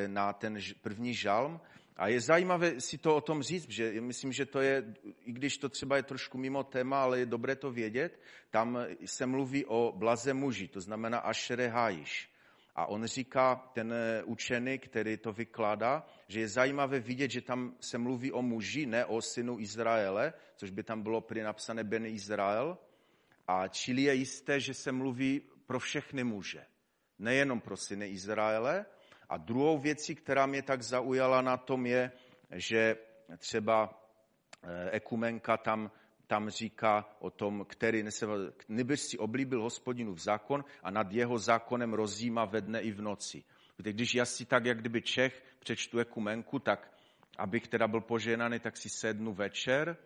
na 0.06 0.32
ten 0.32 0.58
první 0.82 1.14
žalm. 1.14 1.60
A 1.96 2.08
je 2.08 2.20
zajímavé 2.20 2.80
si 2.80 2.98
to 2.98 3.16
o 3.16 3.20
tom 3.20 3.42
říct, 3.42 3.70
že 3.70 4.00
myslím, 4.00 4.32
že 4.32 4.46
to 4.46 4.60
je, 4.60 4.94
i 5.24 5.32
když 5.32 5.58
to 5.58 5.68
třeba 5.68 5.96
je 5.96 6.02
trošku 6.02 6.38
mimo 6.38 6.64
téma, 6.64 7.02
ale 7.02 7.18
je 7.18 7.26
dobré 7.26 7.56
to 7.56 7.70
vědět, 7.70 8.20
tam 8.50 8.78
se 9.04 9.26
mluví 9.26 9.64
o 9.64 9.92
blaze 9.96 10.34
muži, 10.34 10.68
to 10.68 10.80
znamená 10.80 11.18
Ashere 11.18 11.68
Hajiš. 11.68 12.34
A 12.76 12.86
on 12.86 13.06
říká, 13.06 13.70
ten 13.72 13.92
eh, 13.92 14.22
učený, 14.24 14.78
který 14.78 15.16
to 15.16 15.32
vykládá, 15.32 16.06
že 16.28 16.40
je 16.40 16.48
zajímavé 16.48 17.00
vidět, 17.00 17.30
že 17.30 17.40
tam 17.40 17.76
se 17.80 17.98
mluví 17.98 18.32
o 18.32 18.42
muži, 18.42 18.86
ne 18.86 19.04
o 19.04 19.22
synu 19.22 19.60
Izraele, 19.60 20.32
což 20.56 20.70
by 20.70 20.82
tam 20.82 21.02
bylo 21.02 21.20
při 21.20 21.42
napsané 21.42 21.84
Ben 21.84 22.06
Izrael. 22.06 22.78
A 23.48 23.68
čili 23.68 24.02
je 24.02 24.14
jisté, 24.14 24.60
že 24.60 24.74
se 24.74 24.92
mluví 24.92 25.42
pro 25.66 25.78
všechny 25.78 26.24
muže. 26.24 26.66
Nejenom 27.18 27.60
pro 27.60 27.76
syny 27.76 28.06
Izraele, 28.06 28.86
a 29.28 29.36
druhou 29.36 29.78
věcí, 29.78 30.14
která 30.14 30.46
mě 30.46 30.62
tak 30.62 30.82
zaujala 30.82 31.42
na 31.42 31.56
tom, 31.56 31.86
je, 31.86 32.12
že 32.50 32.96
třeba 33.38 34.02
eh, 34.62 34.90
ekumenka 34.90 35.56
tam, 35.56 35.90
tam 36.26 36.50
říká 36.50 37.08
o 37.18 37.30
tom, 37.30 37.64
který 37.68 38.04
nebyš 38.68 39.00
si 39.00 39.18
oblíbil 39.18 39.62
hospodinu 39.62 40.14
v 40.14 40.18
zákon 40.18 40.64
a 40.82 40.90
nad 40.90 41.12
jeho 41.12 41.38
zákonem 41.38 41.94
rozjíma 41.94 42.44
ve 42.44 42.60
dne 42.60 42.80
i 42.80 42.92
v 42.92 43.02
noci. 43.02 43.44
Když 43.76 44.14
já 44.14 44.24
si 44.24 44.46
tak, 44.46 44.64
jak 44.64 44.80
kdyby 44.80 45.02
Čech 45.02 45.42
přečtu 45.58 45.98
ekumenku, 45.98 46.58
tak 46.58 46.94
abych 47.38 47.68
teda 47.68 47.88
byl 47.88 48.00
poženaný, 48.00 48.60
tak 48.60 48.76
si 48.76 48.88
sednu 48.88 49.32
večer 49.32 49.96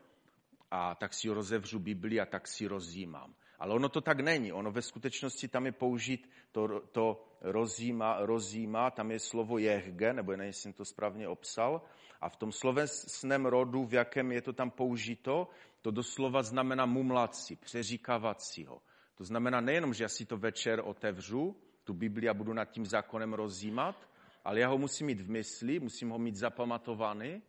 a 0.71 0.95
tak 0.95 1.15
si 1.15 1.29
rozevřu 1.29 1.79
Bibli 1.79 2.21
a 2.21 2.27
tak 2.27 2.49
si 2.49 2.67
rozjímám. 2.67 3.35
Ale 3.59 3.75
ono 3.75 3.89
to 3.89 4.01
tak 4.01 4.21
není. 4.21 4.53
Ono 4.53 4.73
ve 4.73 4.83
skutečnosti 4.83 5.49
tam 5.49 5.67
je 5.67 5.73
použít 5.73 6.31
to, 6.53 6.81
to 6.81 7.28
rozjíma, 7.41 8.17
rozjíma, 8.21 8.91
tam 8.91 9.11
je 9.11 9.19
slovo 9.19 9.59
jehge, 9.59 10.13
nebo 10.13 10.37
nevím, 10.37 10.53
jsem 10.53 10.73
to 10.73 10.85
správně 10.85 11.29
obsal. 11.29 11.83
A 12.21 12.29
v 12.29 12.37
tom 12.37 12.53
slovesném 12.53 13.47
rodu, 13.47 13.85
v 13.85 13.95
jakém 13.95 14.33
je 14.33 14.43
to 14.43 14.53
tam 14.53 14.71
použito, 14.71 15.49
to 15.83 15.91
doslova 15.91 16.43
znamená 16.43 16.87
mumlaci, 16.87 17.57
přeříkavacího. 17.57 18.83
To 19.15 19.25
znamená 19.25 19.61
nejenom, 19.61 19.95
že 19.95 20.05
já 20.05 20.09
si 20.09 20.27
to 20.27 20.37
večer 20.37 20.83
otevřu, 20.85 21.57
tu 21.85 21.95
Bibli 21.95 22.29
a 22.29 22.35
budu 22.35 22.53
nad 22.53 22.65
tím 22.65 22.87
zákonem 22.87 23.35
rozjímat, 23.35 24.09
ale 24.45 24.61
já 24.61 24.69
ho 24.69 24.79
musím 24.79 25.07
mít 25.07 25.21
v 25.21 25.31
mysli, 25.31 25.81
musím 25.81 26.11
ho 26.11 26.19
mít 26.19 26.37
zapamatovaný, 26.37 27.43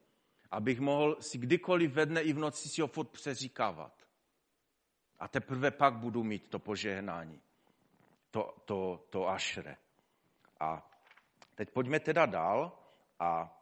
abych 0.51 0.79
mohl 0.79 1.17
si 1.19 1.37
kdykoliv 1.37 1.91
ve 1.91 2.05
dne 2.05 2.21
i 2.21 2.33
v 2.33 2.39
noci 2.39 2.69
si 2.69 2.81
ho 2.81 2.87
fot 2.87 3.09
přeříkávat. 3.09 3.93
A 5.19 5.27
teprve 5.27 5.71
pak 5.71 5.93
budu 5.93 6.23
mít 6.23 6.49
to 6.49 6.59
požehnání, 6.59 7.41
to, 8.31 8.55
to, 8.65 9.05
to 9.09 9.29
ašre. 9.29 9.75
A 10.59 10.91
teď 11.55 11.69
pojďme 11.69 11.99
teda 11.99 12.25
dál 12.25 12.79
a 13.19 13.59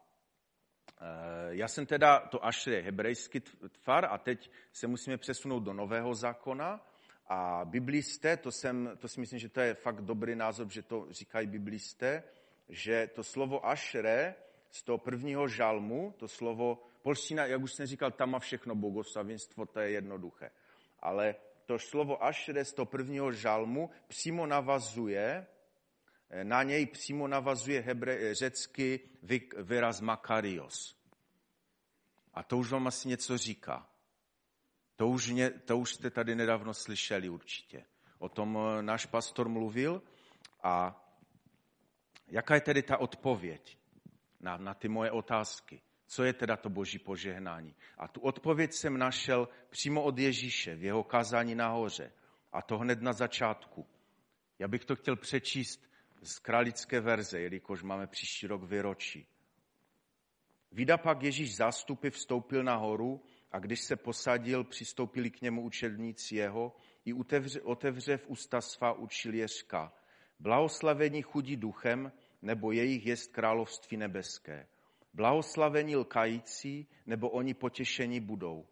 e, 1.01 1.55
já 1.55 1.67
jsem 1.67 1.85
teda, 1.85 2.19
to 2.19 2.45
ašre 2.45 2.81
hebrejský 2.81 3.39
tvar 3.83 4.05
a 4.05 4.17
teď 4.17 4.51
se 4.71 4.87
musíme 4.87 5.17
přesunout 5.17 5.59
do 5.59 5.73
nového 5.73 6.13
zákona 6.13 6.87
a 7.27 7.65
biblisté, 7.65 8.37
to, 8.37 8.51
jsem, 8.51 8.91
to 8.97 9.07
si 9.07 9.19
myslím, 9.19 9.39
že 9.39 9.49
to 9.49 9.59
je 9.59 9.73
fakt 9.73 10.01
dobrý 10.01 10.35
názor, 10.35 10.71
že 10.71 10.81
to 10.81 11.07
říkají 11.09 11.47
biblisté, 11.47 12.23
že 12.69 13.07
to 13.07 13.23
slovo 13.23 13.67
ašre 13.67 14.35
z 14.69 14.83
toho 14.83 14.97
prvního 14.97 15.47
žalmu, 15.47 16.13
to 16.17 16.27
slovo, 16.27 16.83
polština, 17.01 17.45
jak 17.45 17.61
už 17.61 17.73
jsem 17.73 17.85
říkal, 17.85 18.11
tam 18.11 18.31
má 18.31 18.39
všechno 18.39 18.75
bogoslavinstvo, 18.75 19.65
to 19.65 19.79
je 19.79 19.89
jednoduché. 19.89 20.51
Ale 20.99 21.35
to 21.67 21.79
slovo 21.79 22.23
ašre 22.23 22.65
z 22.65 22.73
toho 22.73 22.85
prvního 22.85 23.31
žalmu 23.31 23.89
přímo 24.07 24.45
navazuje, 24.45 25.47
na 26.43 26.63
něj 26.63 26.85
přímo 26.85 27.27
navazuje 27.27 27.81
hebre, 27.81 28.35
řecky 28.35 28.99
výraz 29.57 30.01
makarios. 30.01 30.97
A 32.33 32.43
to 32.43 32.57
už 32.57 32.71
vám 32.71 32.87
asi 32.87 33.07
něco 33.07 33.37
říká. 33.37 33.89
To 34.95 35.07
už, 35.07 35.29
mě, 35.29 35.49
to 35.49 35.77
už 35.77 35.93
jste 35.93 36.09
tady 36.09 36.35
nedávno 36.35 36.73
slyšeli 36.73 37.29
určitě. 37.29 37.85
O 38.19 38.29
tom 38.29 38.57
eh, 38.57 38.81
náš 38.81 39.05
pastor 39.05 39.49
mluvil 39.49 40.01
a 40.63 41.03
jaká 42.27 42.55
je 42.55 42.61
tedy 42.61 42.83
ta 42.83 42.97
odpověď 42.97 43.77
na, 44.39 44.57
na 44.57 44.73
ty 44.73 44.87
moje 44.87 45.11
otázky? 45.11 45.81
Co 46.07 46.23
je 46.23 46.33
teda 46.33 46.57
to 46.57 46.69
boží 46.69 46.99
požehnání? 46.99 47.75
A 47.97 48.07
tu 48.07 48.21
odpověď 48.21 48.73
jsem 48.73 48.97
našel 48.97 49.49
přímo 49.69 50.03
od 50.03 50.17
Ježíše 50.17 50.75
v 50.75 50.83
jeho 50.83 51.03
kázání 51.03 51.55
nahoře. 51.55 52.11
A 52.51 52.61
to 52.61 52.77
hned 52.77 53.01
na 53.01 53.13
začátku. 53.13 53.87
Já 54.59 54.67
bych 54.67 54.85
to 54.85 54.95
chtěl 54.95 55.15
přečíst 55.15 55.87
z 56.21 56.39
králické 56.39 56.99
verze, 56.99 57.39
jelikož 57.39 57.83
máme 57.83 58.07
příští 58.07 58.47
rok 58.47 58.63
výročí. 58.63 59.27
Vida 60.71 60.97
pak 60.97 61.23
Ježíš 61.23 61.55
zástupy 61.55 62.09
vstoupil 62.09 62.63
nahoru 62.63 63.23
a 63.51 63.59
když 63.59 63.81
se 63.81 63.95
posadil, 63.95 64.63
přistoupili 64.63 65.31
k 65.31 65.41
němu 65.41 65.61
učedníci 65.61 66.35
jeho 66.35 66.75
i 67.05 67.13
otevře, 67.13 67.61
otevře 67.61 68.17
v 68.17 68.27
ústa 68.27 68.61
svá 68.61 68.93
učil 68.93 69.33
Jeřka. 69.33 69.93
Blahoslavení 70.39 71.21
chudí 71.21 71.57
duchem, 71.57 72.11
nebo 72.41 72.71
jejich 72.71 73.05
jest 73.05 73.31
království 73.31 73.97
nebeské. 73.97 74.67
Blahoslavení 75.17 75.95
lkající, 75.95 76.87
nebo 77.05 77.29
oni 77.29 77.53
potěšení 77.53 78.19
budou. 78.19 78.65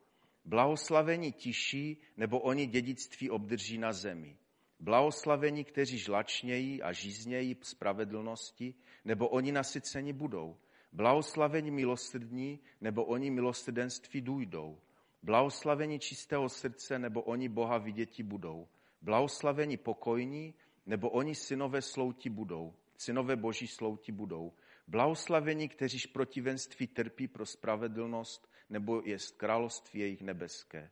Blahoslavení 0.45 1.31
tiší, 1.31 1.97
nebo 2.17 2.39
oni 2.39 2.65
dědictví 2.67 3.29
obdrží 3.29 3.77
na 3.77 3.93
zemi. 3.93 4.38
Blahoslavení, 4.79 5.63
kteří 5.63 5.97
žlačnějí 5.97 6.81
a 6.81 6.91
žíznějí 6.91 7.58
spravedlnosti, 7.62 8.73
nebo 9.05 9.29
oni 9.29 9.51
nasyceni 9.51 10.13
budou. 10.13 10.58
Blahoslavení 10.93 11.71
milosrdní, 11.71 12.60
nebo 12.81 13.05
oni 13.05 13.31
milostrdenství 13.31 14.21
důjdou. 14.21 14.77
Blahoslavení 15.23 15.99
čistého 15.99 16.49
srdce, 16.49 16.99
nebo 16.99 17.21
oni 17.21 17.49
Boha 17.49 17.77
viděti 17.77 18.23
budou. 18.23 18.67
Blahoslavení 19.01 19.77
pokojní, 19.77 20.53
nebo 20.86 21.10
oni 21.10 21.36
synové 21.36 21.81
slouti 21.81 22.29
budou. 22.29 22.73
Synové 22.97 23.36
boží 23.36 23.67
slouti 23.67 24.12
budou. 24.12 24.53
Blahoslavení, 24.88 25.69
kteříž 25.69 26.06
protivenství 26.06 26.88
trpí 26.88 27.28
pro 27.28 27.45
spravedlnost, 27.45 28.52
nebo 28.69 29.02
je 29.06 29.17
království 29.38 30.00
jejich 30.00 30.21
nebeské. 30.21 30.91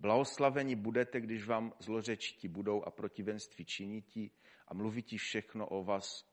Blahoslavení 0.00 0.76
budete, 0.76 1.20
když 1.20 1.46
vám 1.46 1.72
zlořečtí 1.78 2.48
budou 2.48 2.82
a 2.82 2.90
protivenství 2.90 3.64
činití 3.64 4.32
a 4.68 4.74
mluvití 4.74 5.18
všechno 5.18 5.68
o 5.68 5.84
vás, 5.84 6.28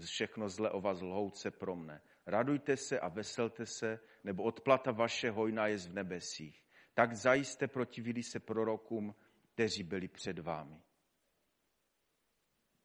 všechno 0.00 0.48
zle 0.48 0.70
o 0.70 0.80
vás 0.80 1.00
lhouce 1.00 1.50
pro 1.50 1.76
mne. 1.76 2.02
Radujte 2.26 2.76
se 2.76 3.00
a 3.00 3.08
veselte 3.08 3.66
se, 3.66 3.98
nebo 4.24 4.42
odplata 4.42 4.92
vaše 4.92 5.30
hojna 5.30 5.66
je 5.66 5.76
v 5.76 5.94
nebesích. 5.94 6.62
Tak 6.94 7.14
zajisté 7.14 7.68
protivili 7.68 8.22
se 8.22 8.40
prorokům, 8.40 9.14
kteří 9.54 9.82
byli 9.82 10.08
před 10.08 10.38
vámi. 10.38 10.82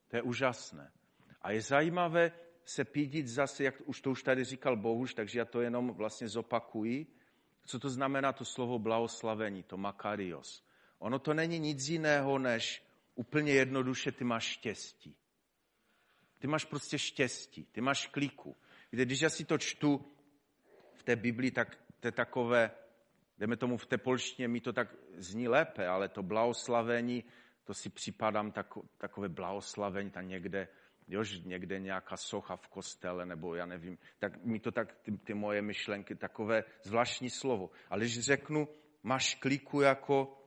To 0.08 0.16
je 0.16 0.22
úžasné. 0.22 0.92
A 1.42 1.52
je 1.52 1.62
zajímavé 1.62 2.32
se 2.66 2.86
pídit 2.86 3.28
zase, 3.28 3.64
jak 3.64 3.76
už 3.86 4.02
to 4.02 4.12
už 4.12 4.24
tady 4.24 4.44
říkal 4.44 4.78
Bohuž, 4.78 5.14
takže 5.14 5.40
já 5.40 5.46
to 5.46 5.62
jenom 5.62 5.94
vlastně 5.94 6.28
zopakuji. 6.28 7.08
Co 7.66 7.80
to 7.80 7.90
znamená 7.90 8.34
to 8.34 8.46
slovo 8.46 8.80
blahoslavení, 8.80 9.64
to 9.64 9.78
makarios? 9.78 10.64
Ono 11.00 11.20
to 11.20 11.34
není 11.34 11.60
nic 11.60 11.90
jiného, 11.90 12.40
než 12.40 12.84
úplně 13.16 13.54
jednoduše 13.54 14.12
ty 14.12 14.24
máš 14.24 14.44
štěstí. 14.44 15.16
Ty 16.40 16.48
máš 16.48 16.66
prostě 16.66 17.00
štěstí, 17.00 17.68
ty 17.72 17.82
máš 17.82 18.08
kliku. 18.08 18.56
Víte, 18.92 19.06
když 19.06 19.22
já 19.22 19.30
si 19.30 19.46
to 19.46 19.58
čtu 19.58 20.06
v 20.94 21.04
té 21.04 21.16
Biblii, 21.16 21.52
tak 21.52 21.78
to 22.00 22.08
je 22.08 22.12
takové, 22.12 22.72
jdeme 23.38 23.58
tomu 23.58 23.78
v 23.78 23.86
té 23.86 23.98
polštině, 23.98 24.48
mi 24.48 24.62
to 24.62 24.74
tak 24.74 24.96
zní 25.18 25.48
lépe, 25.48 25.88
ale 25.88 26.10
to 26.10 26.24
blahoslavení, 26.24 27.24
to 27.64 27.74
si 27.74 27.90
připadám 27.90 28.52
tako, 28.52 28.84
takové 28.98 29.30
blahoslavení 29.30 30.10
tam 30.10 30.28
někde, 30.28 30.68
jož 31.08 31.40
někde 31.40 31.80
nějaká 31.80 32.18
socha 32.18 32.56
v 32.56 32.68
kostele, 32.68 33.26
nebo 33.26 33.56
já 33.56 33.66
nevím, 33.66 33.98
tak 34.20 34.44
mi 34.44 34.60
to 34.60 34.72
tak, 34.72 34.96
ty, 35.02 35.18
ty 35.18 35.34
moje 35.34 35.62
myšlenky, 35.62 36.16
takové 36.16 36.64
zvláštní 36.84 37.30
slovo. 37.30 37.70
Ale 37.90 38.00
když 38.00 38.20
řeknu, 38.20 38.68
máš 39.04 39.36
kliku 39.36 39.82
jako, 39.82 40.38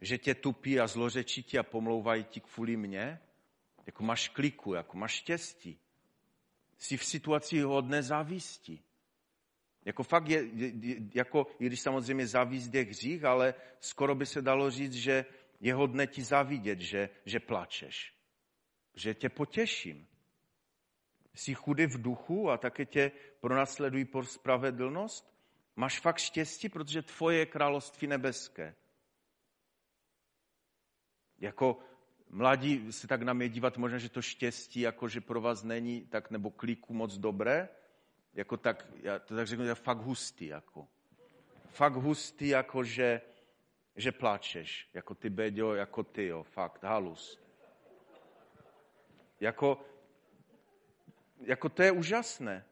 že 0.00 0.18
tě 0.18 0.34
tupí 0.34 0.80
a 0.80 0.86
zlořečí 0.86 1.42
ti 1.42 1.58
a 1.58 1.62
pomlouvají 1.62 2.24
ti 2.24 2.40
kvůli 2.40 2.76
mně, 2.76 3.20
jako 3.86 4.04
máš 4.04 4.28
kliku, 4.28 4.74
jako 4.74 4.96
máš 4.96 5.12
štěstí 5.12 5.80
jsi 6.78 6.96
v 6.96 7.04
situaci 7.04 7.60
hodné 7.60 8.02
závisti. 8.02 8.82
Jako 9.84 10.02
fakt 10.02 10.28
je, 10.28 10.44
jako, 11.14 11.46
i 11.58 11.66
když 11.66 11.80
samozřejmě 11.80 12.26
závíst 12.26 12.74
je 12.74 12.84
hřích, 12.84 13.24
ale 13.24 13.54
skoro 13.80 14.14
by 14.14 14.26
se 14.26 14.42
dalo 14.42 14.70
říct, 14.70 14.92
že 14.92 15.24
je 15.60 15.74
hodné 15.74 16.06
ti 16.06 16.22
závidět, 16.22 16.80
že, 16.80 17.08
že 17.24 17.40
plačeš. 17.40 18.14
Že 18.98 19.14
tě 19.14 19.28
potěším. 19.28 20.06
Jsi 21.34 21.54
chudý 21.54 21.86
v 21.86 22.02
duchu 22.02 22.50
a 22.50 22.56
také 22.58 22.86
tě 22.86 23.12
pronásledují 23.40 24.04
por 24.04 24.26
spravedlnost. 24.26 25.34
Máš 25.76 26.00
fakt 26.00 26.18
štěstí, 26.18 26.68
protože 26.68 27.02
tvoje 27.02 27.38
je 27.38 27.46
království 27.46 28.08
nebeské. 28.08 28.74
Jako 31.38 31.78
mladí 32.30 32.92
se 32.92 33.06
tak 33.06 33.22
na 33.22 33.32
mě 33.32 33.48
dívat, 33.48 33.76
možná, 33.76 33.98
že 33.98 34.08
to 34.08 34.22
štěstí, 34.22 34.80
jako 34.80 35.08
že 35.08 35.20
pro 35.20 35.40
vás 35.40 35.62
není, 35.62 36.06
tak 36.06 36.30
nebo 36.30 36.50
kliku 36.50 36.94
moc 36.94 37.18
dobré, 37.18 37.68
jako 38.34 38.56
tak, 38.56 38.86
já 39.02 39.18
to 39.18 39.36
tak 39.36 39.46
řeknu, 39.46 39.64
je 39.64 39.74
fakt 39.74 39.98
hustý, 39.98 40.46
jako. 40.46 40.88
Fakt 41.70 41.94
hustý, 41.94 42.48
jako 42.48 42.84
že, 42.84 43.20
že 43.96 44.12
pláčeš, 44.12 44.90
jako 44.94 45.14
ty, 45.14 45.30
Beďo, 45.30 45.74
jako 45.74 46.02
ty, 46.02 46.26
jo, 46.26 46.42
fakt, 46.42 46.84
halus. 46.84 47.47
Jako, 49.40 49.84
jako 51.40 51.68
to 51.68 51.82
je 51.82 51.92
úžasné. 51.92 52.64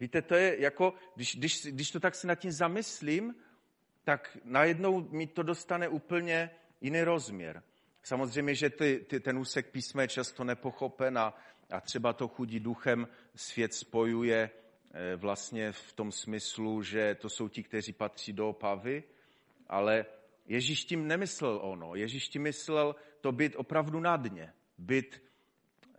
Víte, 0.00 0.22
to 0.22 0.34
je 0.34 0.60
jako, 0.60 0.94
když, 1.14 1.36
když, 1.36 1.66
když 1.66 1.90
to 1.90 2.00
tak 2.00 2.14
se 2.14 2.26
nad 2.26 2.34
tím 2.34 2.52
zamyslím, 2.52 3.34
tak 4.04 4.38
najednou 4.44 5.08
mi 5.08 5.26
to 5.26 5.42
dostane 5.42 5.88
úplně 5.88 6.50
jiný 6.80 7.02
rozměr. 7.02 7.62
Samozřejmě, 8.02 8.54
že 8.54 8.70
ty, 8.70 9.06
ty, 9.08 9.20
ten 9.20 9.38
úsek 9.38 9.70
písma 9.70 10.02
je 10.02 10.08
často 10.08 10.44
nepochopen 10.44 11.18
a, 11.18 11.34
a 11.70 11.80
třeba 11.80 12.12
to 12.12 12.28
chudí 12.28 12.60
duchem 12.60 13.08
svět 13.34 13.74
spojuje 13.74 14.50
eh, 14.50 15.16
vlastně 15.16 15.72
v 15.72 15.92
tom 15.92 16.12
smyslu, 16.12 16.82
že 16.82 17.14
to 17.14 17.28
jsou 17.28 17.48
ti, 17.48 17.62
kteří 17.62 17.92
patří 17.92 18.32
do 18.32 18.48
opavy, 18.48 19.04
ale 19.68 20.06
Ježíš 20.46 20.84
tím 20.84 21.08
nemyslel 21.08 21.60
ono. 21.62 21.94
Ježíš 21.94 22.28
tím 22.28 22.42
myslel 22.42 22.96
to 23.20 23.32
být 23.32 23.56
opravdu 23.56 24.00
na 24.00 24.16
dně, 24.16 24.52
být, 24.78 25.22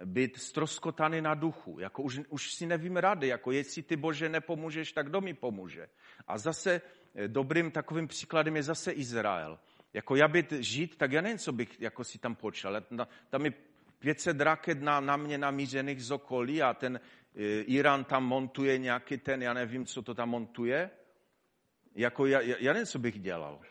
být 0.06 0.38
stroskotaný 0.38 1.22
na 1.22 1.34
duchu. 1.34 1.80
Jako 1.80 2.02
už, 2.04 2.22
už 2.30 2.54
si 2.54 2.66
nevím 2.66 2.98
rady, 2.98 3.28
jako 3.28 3.52
jestli 3.52 3.84
ty 3.84 3.96
Bože 3.96 4.30
nepomůžeš, 4.30 4.92
tak 4.92 5.10
kdo 5.10 5.22
mi 5.22 5.34
pomůže. 5.34 5.88
A 6.28 6.38
zase 6.38 6.82
eh, 7.16 7.28
dobrým 7.28 7.72
takovým 7.72 8.08
příkladem 8.08 8.56
je 8.56 8.64
zase 8.64 8.92
Izrael. 8.92 9.60
Jako 9.94 10.16
já 10.16 10.28
být 10.28 10.52
žít, 10.52 10.98
tak 10.98 11.12
já 11.12 11.22
nevím, 11.22 11.38
co 11.38 11.52
bych 11.52 11.82
jako 11.82 12.04
si 12.04 12.18
tam 12.18 12.36
počal. 12.36 12.82
Tam 13.30 13.46
je 13.46 13.54
500 14.00 14.42
raket 14.42 14.82
na, 14.82 15.00
na 15.00 15.18
mě 15.18 15.38
namířených 15.38 16.04
z 16.04 16.12
okolí 16.12 16.62
a 16.62 16.74
ten 16.74 17.00
e, 17.36 17.62
Irán 17.62 18.04
tam 18.04 18.26
montuje 18.26 18.78
nějaký 18.78 19.18
ten, 19.18 19.42
já 19.42 19.54
nevím, 19.54 19.86
co 19.86 20.02
to 20.02 20.14
tam 20.14 20.30
montuje. 20.30 20.90
Jako 21.96 22.26
já, 22.26 22.42
já 22.42 22.74
nevím, 22.74 22.86
co 22.86 23.00
bych 23.00 23.20
dělal. 23.20 23.62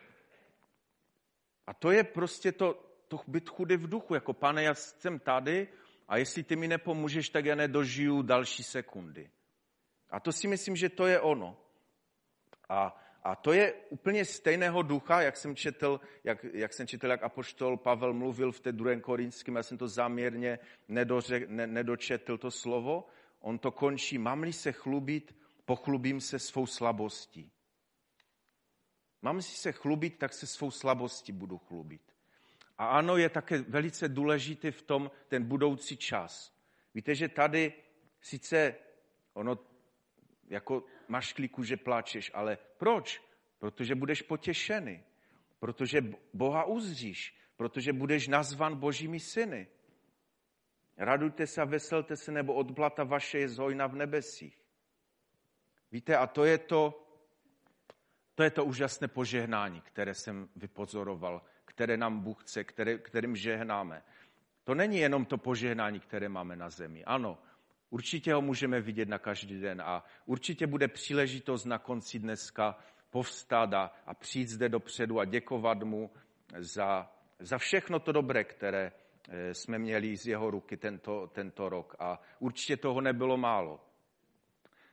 A 1.67 1.75
to 1.75 1.91
je 1.91 2.05
prostě 2.05 2.53
to, 2.53 2.94
to 3.09 3.21
být 3.27 3.49
chudý 3.49 3.77
v 3.77 3.89
duchu, 3.89 4.15
jako 4.15 4.33
pane, 4.33 4.63
já 4.63 4.75
jsem 4.75 5.19
tady 5.19 5.69
a 6.09 6.17
jestli 6.17 6.43
ty 6.43 6.57
mi 6.57 6.69
nepomůžeš, 6.69 7.29
tak 7.29 7.45
já 7.45 7.55
nedožiju 7.55 8.23
další 8.23 8.63
sekundy. 8.63 9.31
A 10.11 10.21
to 10.21 10.33
si 10.33 10.49
myslím, 10.49 10.77
že 10.77 10.89
to 10.89 11.07
je 11.07 11.21
ono. 11.21 11.57
A, 12.69 12.97
a 13.23 13.37
to 13.37 13.53
je 13.53 13.73
úplně 13.73 14.25
stejného 14.25 14.83
ducha, 14.83 15.23
jak 15.23 15.37
jsem 15.37 15.57
četl, 15.57 16.01
jak, 16.25 16.45
jak 16.45 16.73
jsem 16.73 16.87
četl, 16.87 17.07
jak 17.07 17.23
apoštol 17.23 17.77
Pavel 17.77 18.15
mluvil 18.15 18.53
v 18.53 18.61
té 18.61 18.73
druhém 18.73 19.01
korinském, 19.01 19.57
já 19.57 19.63
jsem 19.63 19.79
to 19.79 19.89
záměrně 19.89 20.59
nedořek, 20.89 21.49
ne, 21.49 21.67
nedočetl 21.67 22.39
to 22.39 22.51
slovo. 22.51 23.07
On 23.41 23.59
to 23.59 23.71
končí, 23.71 24.19
mám-li 24.19 24.53
se 24.53 24.73
chlubit, 24.73 25.37
pochlubím 25.65 26.21
se 26.21 26.39
svou 26.39 26.67
slabostí. 26.67 27.51
Mám 29.23 29.43
si 29.43 29.57
se 29.57 29.73
chlubit, 29.73 30.19
tak 30.19 30.33
se 30.33 30.47
svou 30.47 30.71
slabostí 30.71 31.33
budu 31.33 31.59
chlubit. 31.59 32.14
A 32.79 32.87
ano, 32.87 33.17
je 33.17 33.29
také 33.29 33.59
velice 33.59 34.09
důležitý 34.09 34.71
v 34.71 34.83
tom 34.83 35.11
ten 35.29 35.45
budoucí 35.45 35.97
čas. 35.97 36.55
Víte, 36.95 37.15
že 37.15 37.29
tady 37.29 37.73
sice 38.21 38.75
ono 39.33 39.59
jako 40.49 40.85
kliku, 41.35 41.63
že 41.63 41.77
pláčeš, 41.77 42.31
ale 42.35 42.59
proč? 42.77 43.23
Protože 43.59 43.95
budeš 43.95 44.23
potěšený, 44.23 45.05
protože 45.59 46.03
Boha 46.33 46.65
uzříš, 46.65 47.37
protože 47.57 47.93
budeš 47.93 48.29
nazvan 48.29 48.77
božími 48.77 49.21
syny. 49.21 49.69
Radujte 50.97 51.47
se 51.47 51.63
a 51.63 51.65
veselte 51.65 52.17
se, 52.17 52.33
nebo 52.33 52.55
odplata 52.55 53.05
vaše 53.05 53.39
je 53.39 53.49
zhojna 53.49 53.87
v 53.87 53.95
nebesích. 53.95 54.59
Víte, 55.93 56.17
a 56.17 56.27
to 56.27 56.45
je 56.45 56.59
to, 56.59 57.07
to 58.35 58.43
je 58.43 58.51
to 58.51 58.65
úžasné 58.65 59.09
požehnání, 59.09 59.81
které 59.81 60.15
jsem 60.15 60.49
vypozoroval, 60.57 61.43
které 61.75 61.97
nám 61.97 62.21
Bůh 62.21 62.43
chce, 62.43 62.65
které, 62.65 62.99
kterým 62.99 63.37
žehnáme. 63.37 64.03
To 64.65 64.75
není 64.75 64.99
jenom 64.99 65.25
to 65.25 65.39
požehnání, 65.39 66.01
které 66.01 66.29
máme 66.29 66.57
na 66.57 66.71
zemi. 66.71 67.05
Ano, 67.05 67.39
určitě 67.91 68.35
ho 68.35 68.43
můžeme 68.43 68.81
vidět 68.81 69.09
na 69.09 69.19
každý 69.19 69.61
den 69.61 69.83
a 69.83 70.05
určitě 70.27 70.67
bude 70.67 70.89
příležitost 70.89 71.65
na 71.65 71.79
konci 71.79 72.19
dneska 72.19 72.79
povstat 73.11 73.75
a, 73.75 73.91
a 74.07 74.15
přijít 74.15 74.49
zde 74.49 74.69
dopředu 74.69 75.21
a 75.21 75.25
děkovat 75.25 75.83
mu 75.83 76.11
za, 76.59 77.11
za 77.39 77.59
všechno 77.59 78.01
to 78.01 78.13
dobré, 78.13 78.45
které 78.45 78.93
eh, 79.29 79.55
jsme 79.55 79.79
měli 79.79 80.17
z 80.17 80.27
jeho 80.27 80.51
ruky 80.51 80.77
tento, 80.77 81.27
tento 81.27 81.69
rok. 81.69 81.97
A 81.99 82.21
určitě 82.39 82.77
toho 82.77 83.01
nebylo 83.01 83.37
málo. 83.37 83.81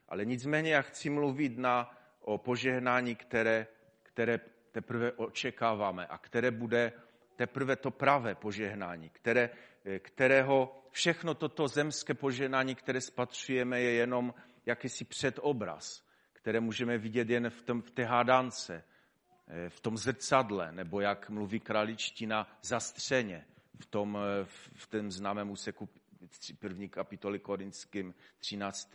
Ale 0.09 0.25
nicméně 0.25 0.73
já 0.73 0.81
chci 0.81 1.09
mluvit 1.09 1.57
na, 1.57 1.97
o 2.21 2.37
požehnání, 2.37 3.15
které, 3.15 3.67
které 4.03 4.39
teprve 4.71 5.11
očekáváme 5.11 6.07
a 6.07 6.17
které 6.17 6.51
bude 6.51 6.93
teprve 7.35 7.75
to 7.75 7.91
pravé 7.91 8.35
požehnání, 8.35 9.09
které, 9.09 9.49
kterého 9.99 10.85
všechno 10.91 11.33
toto 11.33 11.67
zemské 11.67 12.13
požehnání, 12.13 12.75
které 12.75 13.01
spatřujeme, 13.01 13.81
je 13.81 13.91
jenom 13.91 14.33
jakýsi 14.65 15.05
předobraz, 15.05 16.03
které 16.33 16.59
můžeme 16.59 16.97
vidět 16.97 17.29
jen 17.29 17.49
v, 17.49 17.61
tom, 17.61 17.81
v 17.81 17.91
té 17.91 18.03
hádance, 18.03 18.83
v 19.69 19.79
tom 19.79 19.97
zrcadle, 19.97 20.71
nebo 20.71 21.01
jak 21.01 21.29
mluví 21.29 21.59
kraličtina, 21.59 22.47
zastřeně, 22.61 23.45
v 23.81 23.85
tom, 23.85 24.17
v 24.73 24.87
tom 24.87 25.11
známém 25.11 25.49
úseku 25.49 25.89
první 26.59 26.89
kapitoly 26.89 27.39
korinským 27.39 28.13
13, 28.39 28.93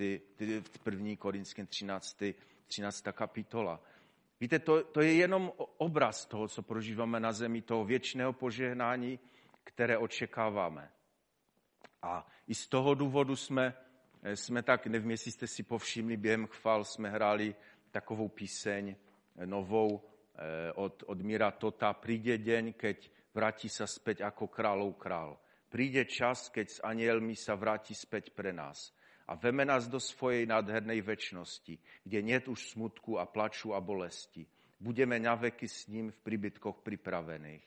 v 0.60 0.78
první 0.82 1.16
korinským 1.16 1.66
13 1.66 2.22
13. 2.66 3.04
kapitola. 3.12 3.80
Víte, 4.40 4.58
to, 4.58 4.84
to 4.84 5.00
je 5.00 5.14
jenom 5.14 5.52
obraz 5.76 6.26
toho, 6.26 6.48
co 6.48 6.62
prožíváme 6.62 7.20
na 7.20 7.32
zemi, 7.32 7.62
toho 7.62 7.84
věčného 7.84 8.32
požehnání, 8.32 9.18
které 9.64 9.98
očekáváme. 9.98 10.90
A 12.02 12.26
i 12.46 12.54
z 12.54 12.66
toho 12.66 12.94
důvodu 12.94 13.36
jsme, 13.36 13.74
jsme 14.34 14.62
tak, 14.62 14.86
nevím, 14.86 15.10
jestli 15.10 15.32
jste 15.32 15.46
si 15.46 15.62
povšimli, 15.62 16.16
během 16.16 16.46
chval 16.46 16.84
jsme 16.84 17.10
hráli 17.10 17.54
takovou 17.90 18.28
píseň 18.28 18.96
novou 19.44 20.02
eh, 20.34 20.72
od, 20.72 21.02
od 21.06 21.20
Mira 21.20 21.50
Tota. 21.50 21.92
Přijde 21.92 22.38
deň, 22.38 22.72
keď 22.72 23.10
vrátí 23.34 23.68
se 23.68 23.86
zpět 23.86 24.20
jako 24.20 24.48
králou 24.48 24.92
král. 24.92 25.38
Přijde 25.68 26.04
čas, 26.04 26.48
keď 26.48 26.70
s 26.70 26.82
anielmi 26.82 27.36
se 27.36 27.54
vrátí 27.54 27.94
zpět 27.94 28.30
pre 28.30 28.52
nás 28.52 28.96
a 29.28 29.34
veme 29.34 29.64
nás 29.64 29.88
do 29.88 30.00
svojej 30.00 30.46
nádhernej 30.46 31.02
väčšnosti, 31.02 31.78
kde 32.04 32.22
niet 32.22 32.48
už 32.48 32.70
smutku 32.70 33.18
a 33.18 33.26
plaču 33.26 33.74
a 33.74 33.80
bolesti. 33.80 34.46
Budeme 34.80 35.18
naveky 35.18 35.68
s 35.68 35.86
ním 35.86 36.10
v 36.10 36.18
príbytkoch 36.18 36.78
pripravených. 36.82 37.64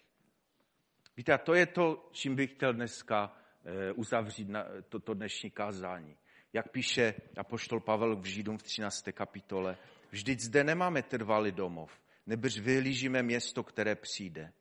Víte, 1.17 1.33
a 1.33 1.37
to 1.37 1.53
je 1.53 1.65
to, 1.65 2.09
čím 2.11 2.35
bych 2.35 2.51
chtěl 2.51 2.73
dneska 2.73 3.33
eh, 3.65 3.91
uzavřít 3.91 4.49
na 4.49 4.65
toto 4.89 5.13
dnešní 5.13 5.51
kázání. 5.51 6.15
Jak 6.53 6.71
píše 6.71 7.13
apoštol 7.37 7.79
Pavel 7.79 8.15
v 8.15 8.25
Židům 8.25 8.57
v 8.57 8.63
13. 8.63 9.09
kapitole, 9.11 9.77
vždyť 10.11 10.39
zde 10.39 10.63
nemáme 10.63 11.03
trvalý 11.03 11.51
domov, 11.51 11.91
nebrž 12.27 12.59
vyhlížíme 12.59 13.23
město, 13.23 13.63
které 13.63 13.95
přijde. 13.95 14.53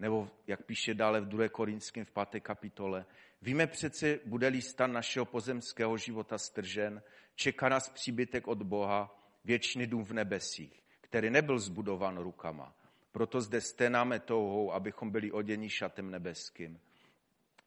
Nebo 0.00 0.28
jak 0.46 0.62
píše 0.64 0.94
dále 0.94 1.20
v 1.20 1.28
2. 1.28 1.48
Korinském 1.48 2.04
v 2.04 2.10
5. 2.30 2.40
kapitole, 2.40 3.06
Víme 3.42 3.66
přece, 3.66 4.20
bude-li 4.24 4.62
stan 4.62 4.92
našeho 4.92 5.24
pozemského 5.24 5.96
života 5.96 6.38
stržen, 6.38 7.02
čeká 7.34 7.68
nás 7.68 7.90
příbytek 7.90 8.48
od 8.48 8.62
Boha, 8.62 9.20
věčný 9.44 9.86
dům 9.86 10.04
v 10.04 10.12
nebesích, 10.12 10.82
který 11.00 11.30
nebyl 11.30 11.58
zbudovan 11.58 12.18
rukama. 12.18 12.74
Proto 13.12 13.40
zde 13.40 13.60
sténáme 13.60 14.20
touhou, 14.20 14.72
abychom 14.72 15.10
byli 15.10 15.32
oděni 15.32 15.70
šatem 15.70 16.10
nebeským. 16.10 16.80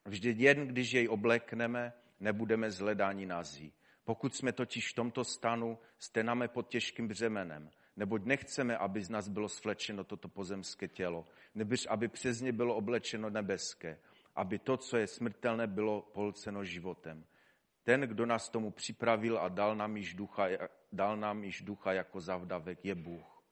Vždyť 0.05 0.39
jen 0.39 0.67
když 0.67 0.91
jej 0.91 1.09
oblékneme, 1.09 1.93
nebudeme 2.19 2.71
zhledáni 2.71 3.25
nazí. 3.25 3.73
Pokud 4.03 4.35
jsme 4.35 4.51
totiž 4.51 4.89
v 4.91 4.95
tomto 4.95 5.23
stanu, 5.23 5.79
sténáme 5.97 6.47
pod 6.47 6.67
těžkým 6.67 7.07
břemenem, 7.07 7.69
neboť 7.95 8.25
nechceme, 8.25 8.77
aby 8.77 9.03
z 9.03 9.09
nás 9.09 9.27
bylo 9.27 9.49
svlečeno 9.49 10.03
toto 10.03 10.27
pozemské 10.27 10.87
tělo, 10.87 11.25
nebož 11.55 11.87
aby 11.89 12.07
přes 12.07 12.41
ně 12.41 12.51
bylo 12.51 12.75
oblečeno 12.75 13.29
nebeské 13.29 13.97
aby 14.35 14.59
to, 14.59 14.77
co 14.77 14.97
je 14.97 15.07
smrtelné, 15.07 15.67
bylo 15.67 16.01
polceno 16.01 16.63
životem. 16.63 17.25
Ten, 17.83 18.01
kdo 18.01 18.25
nás 18.25 18.49
tomu 18.49 18.71
připravil 18.71 19.39
a 19.39 19.49
dal 19.49 19.75
nám 19.75 19.97
již 19.97 20.13
ducha, 20.13 20.47
dal 20.91 21.17
nám 21.17 21.43
již 21.43 21.61
ducha 21.61 21.93
jako 21.93 22.21
zavdavek, 22.21 22.85
je 22.85 22.95
Bůh. 22.95 23.43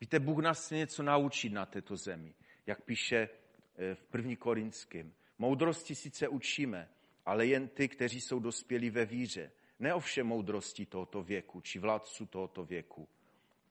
Víte, 0.00 0.20
Bůh 0.20 0.38
nás 0.38 0.64
chce 0.64 0.76
něco 0.76 1.02
naučit 1.02 1.52
na 1.52 1.66
této 1.66 1.96
zemi, 1.96 2.34
jak 2.66 2.82
píše 2.82 3.28
eh, 3.76 3.94
v 3.94 4.06
první 4.06 4.36
Korinském. 4.36 5.12
Moudrosti 5.38 5.94
sice 5.94 6.28
učíme, 6.28 6.88
ale 7.26 7.46
jen 7.46 7.68
ty, 7.68 7.88
kteří 7.88 8.20
jsou 8.20 8.38
dospělí 8.38 8.90
ve 8.90 9.04
víře. 9.04 9.52
Ne 9.78 9.94
o 9.94 10.00
vše 10.00 10.22
moudrosti 10.24 10.86
tohoto 10.86 11.22
věku, 11.22 11.60
či 11.60 11.78
vládců 11.78 12.26
tohoto 12.26 12.64
věku, 12.64 13.08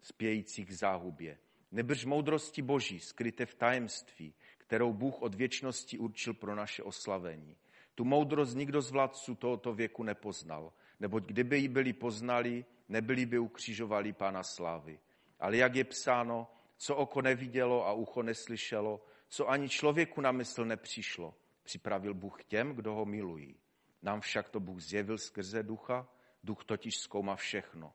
spějících 0.04 0.68
k 0.68 0.72
záhubě. 0.72 1.38
Nebrž 1.72 2.06
moudrosti 2.06 2.62
Boží, 2.62 2.99
skryté 2.99 3.45
v 3.45 3.56
tajemství, 3.56 4.34
kterou 4.58 4.93
Bůh 4.93 5.22
od 5.22 5.36
věčnosti 5.36 5.97
určil 5.97 6.34
pro 6.34 6.56
naše 6.56 6.84
oslavení. 6.84 7.58
Tu 7.95 8.06
moudrost 8.06 8.56
nikdo 8.56 8.82
z 8.82 8.91
vládců 8.91 9.36
tohoto 9.36 9.74
věku 9.74 10.04
nepoznal, 10.04 10.74
neboť 10.99 11.24
kdyby 11.26 11.60
ji 11.60 11.68
byli 11.68 11.93
poznali, 11.93 12.66
nebyli 12.89 13.26
by 13.26 13.39
ukřižovali 13.39 14.14
Pána 14.14 14.43
slávy. 14.43 14.99
Ale 15.39 15.58
jak 15.58 15.76
je 15.76 15.84
psáno, 15.84 16.47
co 16.78 16.95
oko 16.95 17.22
nevidělo 17.22 17.88
a 17.88 17.93
ucho 17.93 18.24
neslyšelo, 18.24 19.06
co 19.28 19.49
ani 19.49 19.70
člověku 19.70 20.22
na 20.22 20.32
mysl 20.32 20.66
nepřišlo, 20.66 21.36
připravil 21.64 22.14
Bůh 22.14 22.43
těm, 22.43 22.76
kdo 22.76 22.93
ho 22.93 23.06
milují. 23.06 23.56
Nám 24.01 24.22
však 24.22 24.49
to 24.49 24.60
Bůh 24.60 24.82
zjevil 24.82 25.18
skrze 25.18 25.64
ducha, 25.64 26.08
duch 26.43 26.64
totiž 26.66 26.93
zkoumá 26.95 27.36
všechno, 27.36 27.93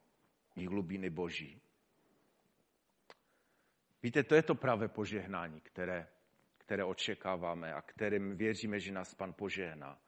i 0.57 0.67
hlubiny 0.67 1.11
boží. 1.11 1.61
Víte, 4.03 4.23
to 4.23 4.35
je 4.35 4.43
to 4.43 4.55
pravé 4.55 4.89
požehnání, 4.89 5.61
které 5.61 6.09
které 6.69 6.85
očekáváme 6.85 7.75
a 7.75 7.83
kterým 7.83 8.37
věříme, 8.37 8.81
že 8.81 8.93
nás 8.93 9.15
Pan 9.15 9.33
požehná. 9.33 9.99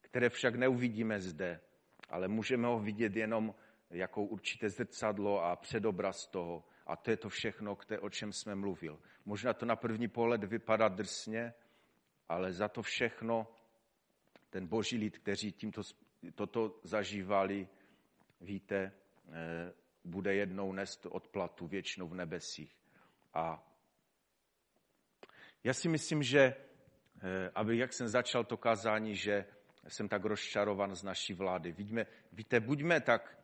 Které 0.00 0.28
však 0.28 0.54
neuvidíme 0.54 1.20
zde, 1.20 1.60
ale 2.08 2.28
můžeme 2.28 2.68
ho 2.68 2.80
vidět 2.80 3.16
jenom 3.16 3.54
jako 3.90 4.22
určité 4.22 4.68
zrcadlo 4.68 5.44
a 5.44 5.56
předobraz 5.56 6.26
toho. 6.26 6.64
A 6.86 6.96
to 6.96 7.10
je 7.10 7.16
to 7.16 7.28
všechno, 7.28 7.78
o 8.00 8.10
čem 8.10 8.32
jsme 8.32 8.54
mluvil. 8.54 9.00
Možná 9.24 9.52
to 9.54 9.66
na 9.66 9.76
první 9.76 10.08
pohled 10.08 10.44
vypadá 10.44 10.88
drsně, 10.88 11.54
ale 12.28 12.52
za 12.52 12.68
to 12.68 12.82
všechno 12.82 13.48
ten 14.50 14.66
boží 14.66 14.96
lid, 14.96 15.18
kteří 15.18 15.52
tímto, 15.52 15.82
toto 16.34 16.80
zažívali, 16.82 17.68
víte, 18.40 18.92
eh, 19.28 19.72
bude 20.04 20.34
jednou 20.34 20.72
nést 20.72 21.06
odplatu 21.06 21.66
věčnou 21.66 22.08
v 22.08 22.14
nebesích. 22.14 22.81
A 23.34 23.72
já 25.64 25.74
si 25.74 25.88
myslím, 25.88 26.22
že, 26.22 26.40
eh, 26.40 27.50
aby 27.54 27.78
jak 27.78 27.92
jsem 27.92 28.08
začal 28.08 28.44
to 28.44 28.56
kázání, 28.56 29.16
že 29.16 29.46
jsem 29.88 30.08
tak 30.08 30.24
rozčarovan 30.24 30.94
z 30.94 31.02
naší 31.02 31.34
vlády. 31.34 31.72
Vidíme, 31.72 32.06
víte, 32.32 32.60
buďme 32.60 33.00
tak, 33.00 33.38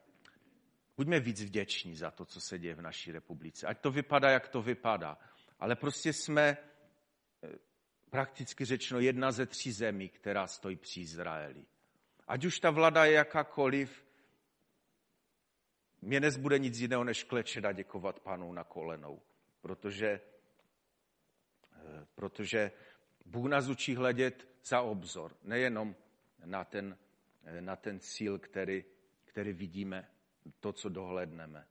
buďme 0.97 1.21
víc 1.21 1.43
vděční 1.43 1.97
za 1.97 2.11
to, 2.11 2.25
co 2.25 2.41
se 2.41 2.59
děje 2.59 2.75
v 2.75 2.83
naší 2.83 3.13
republice. 3.13 3.67
Ať 3.67 3.81
to 3.81 3.91
vypadá, 3.91 4.31
jak 4.31 4.49
to 4.49 4.63
vypadá. 4.63 5.19
Ale 5.59 5.77
prostě 5.77 6.13
jsme 6.13 6.57
eh, 7.43 7.49
prakticky 8.11 8.65
řečeno 8.65 9.01
jedna 9.01 9.33
ze 9.33 9.47
tří 9.47 9.73
zemí, 9.73 10.09
která 10.09 10.47
stojí 10.47 10.77
při 10.77 11.01
Izraeli. 11.01 11.67
Ať 12.29 12.45
už 12.45 12.61
ta 12.61 12.71
vláda 12.71 13.05
je 13.05 13.13
jakákoliv, 13.13 14.05
mě 16.03 16.21
nezbude 16.21 16.59
nic 16.59 16.79
jiného, 16.79 17.05
než 17.05 17.25
klečet 17.25 17.65
a 17.65 17.73
děkovat 17.73 18.21
panu 18.21 18.53
na 18.53 18.65
kolenou. 18.65 19.23
Protože, 19.69 20.21
eh, 21.77 22.07
protože 22.15 22.73
Bůh 23.25 23.51
nás 23.51 23.69
učí 23.69 23.97
hledět 23.97 24.49
za 24.65 24.81
obzor, 24.81 25.37
nejenom 25.43 25.97
na 26.45 26.65
ten, 26.65 26.99
eh, 27.45 27.61
na 27.61 27.77
ten 27.77 28.01
cíl, 28.01 28.39
který, 28.39 28.85
který 29.25 29.53
vidíme, 29.53 30.09
to, 30.61 30.73
co 30.73 30.89
dohledneme. 30.89 31.67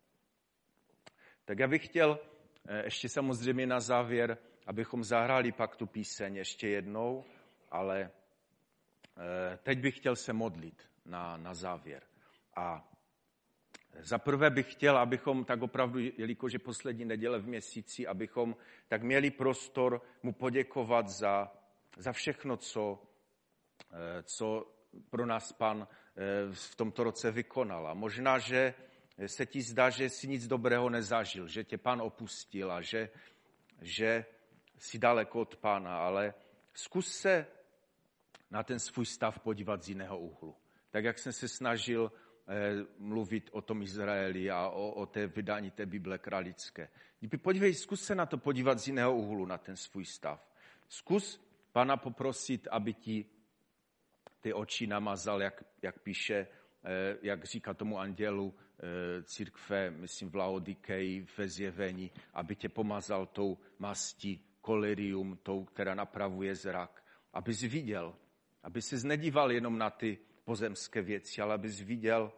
Tak 1.45 1.59
já 1.59 1.67
bych 1.67 1.85
chtěl 1.85 2.19
eh, 2.67 2.83
ještě 2.83 3.09
samozřejmě 3.09 3.67
na 3.67 3.79
závěr, 3.79 4.37
abychom 4.67 5.03
zahráli 5.03 5.51
pak 5.51 5.75
tu 5.75 5.85
píseň 5.85 6.35
ještě 6.35 6.67
jednou, 6.67 7.25
ale 7.71 8.11
teď 9.63 9.79
bych 9.79 9.97
chtěl 9.97 10.15
se 10.15 10.33
modlit 10.33 10.89
na, 11.05 11.37
na 11.37 11.53
závěr. 11.53 12.03
A 12.55 12.89
za 13.99 14.17
prvé 14.17 14.49
bych 14.49 14.71
chtěl, 14.71 14.97
abychom 14.97 15.45
tak 15.45 15.61
opravdu, 15.61 15.99
jelikož 15.99 16.53
je 16.53 16.59
poslední 16.59 17.05
neděle 17.05 17.39
v 17.39 17.47
měsíci, 17.47 18.07
abychom 18.07 18.55
tak 18.87 19.03
měli 19.03 19.31
prostor 19.31 20.01
mu 20.23 20.33
poděkovat 20.33 21.07
za, 21.07 21.51
za 21.97 22.11
všechno, 22.11 22.57
co, 22.57 23.03
eh, 23.91 24.23
co 24.23 24.73
pro 25.09 25.25
nás 25.25 25.53
pan 25.53 25.87
eh, 25.87 26.53
v 26.53 26.75
tomto 26.75 27.03
roce 27.03 27.31
vykonal. 27.31 27.87
A 27.87 27.93
možná, 27.93 28.39
že 28.39 28.73
se 29.25 29.45
ti 29.45 29.61
zdá, 29.61 29.89
že 29.89 30.09
jsi 30.09 30.27
nic 30.27 30.47
dobrého 30.47 30.89
nezažil, 30.89 31.47
že 31.47 31.63
tě 31.63 31.77
pan 31.77 32.01
opustil 32.01 32.71
a 32.71 32.81
že, 32.81 33.09
že 33.81 34.25
jsi 34.77 34.99
daleko 34.99 35.41
od 35.41 35.55
pána, 35.55 35.97
ale 35.97 36.33
zkus 36.73 37.07
se 37.07 37.47
na 38.51 38.63
ten 38.63 38.79
svůj 38.79 39.05
stav 39.05 39.39
podívat 39.39 39.83
z 39.83 39.89
jiného 39.89 40.19
úhlu. 40.19 40.55
Tak 40.91 41.03
jak 41.03 41.19
jsem 41.19 41.33
se 41.33 41.47
snažil 41.47 42.11
mluvit 42.99 43.49
o 43.51 43.61
tom 43.61 43.81
Izraeli 43.81 44.51
a 44.51 44.69
o, 44.69 44.91
o 44.91 45.05
té 45.05 45.27
vydání 45.27 45.71
té 45.71 45.85
Bible 45.85 46.17
kralické. 46.17 46.89
Podívej, 47.41 47.73
zkus 47.73 48.03
se 48.03 48.15
na 48.15 48.25
to 48.25 48.37
podívat 48.37 48.79
z 48.79 48.87
jiného 48.87 49.15
úhlu, 49.15 49.45
na 49.45 49.57
ten 49.57 49.75
svůj 49.75 50.05
stav. 50.05 50.51
Zkus 50.87 51.41
pana 51.71 51.97
poprosit, 51.97 52.67
aby 52.71 52.93
ti 52.93 53.25
ty 54.41 54.53
oči 54.53 54.87
namazal, 54.87 55.41
jak, 55.41 55.63
jak 55.81 55.99
píše, 55.99 56.47
eh, 56.83 57.17
jak 57.21 57.45
říká 57.45 57.73
tomu 57.73 57.99
andělu 57.99 58.55
eh, 58.55 59.23
církve, 59.23 59.89
myslím 59.91 60.29
v 60.29 60.35
Laodikeji, 60.35 61.27
ve 61.37 61.47
zjevení, 61.47 62.11
aby 62.33 62.55
tě 62.55 62.69
pomazal 62.69 63.25
tou 63.25 63.57
mastí 63.79 64.45
kolerium, 64.61 65.37
tou, 65.43 65.65
která 65.65 65.95
napravuje 65.95 66.55
zrak, 66.55 67.03
abys 67.33 67.61
viděl, 67.61 68.15
aby 68.63 68.81
se 68.81 69.07
nedíval 69.07 69.51
jenom 69.51 69.77
na 69.77 69.89
ty 69.89 70.17
pozemské 70.47 71.01
věci, 71.01 71.41
ale 71.41 71.53
abys 71.53 71.81
viděl 71.81 72.31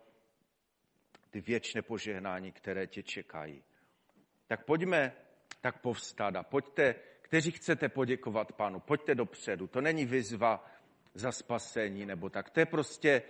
ty 1.29 1.41
věčné 1.41 1.81
požehnání, 1.81 2.51
které 2.51 2.87
tě 2.87 3.03
čekají. 3.03 3.63
Tak 4.47 4.65
pojďme 4.65 5.13
tak 5.61 5.81
povstat 5.81 6.35
a 6.35 6.43
pojďte, 6.43 6.95
kteří 7.21 7.51
chcete 7.51 7.89
poděkovat 7.89 8.51
pánu, 8.51 8.79
pojďte 8.79 9.15
dopředu. 9.15 9.67
To 9.67 9.81
není 9.81 10.05
výzva 10.05 10.65
za 11.13 11.31
spasení 11.31 12.05
nebo 12.05 12.29
tak. 12.29 12.49
To 12.49 12.59
je 12.59 12.65
prostě, 12.65 13.21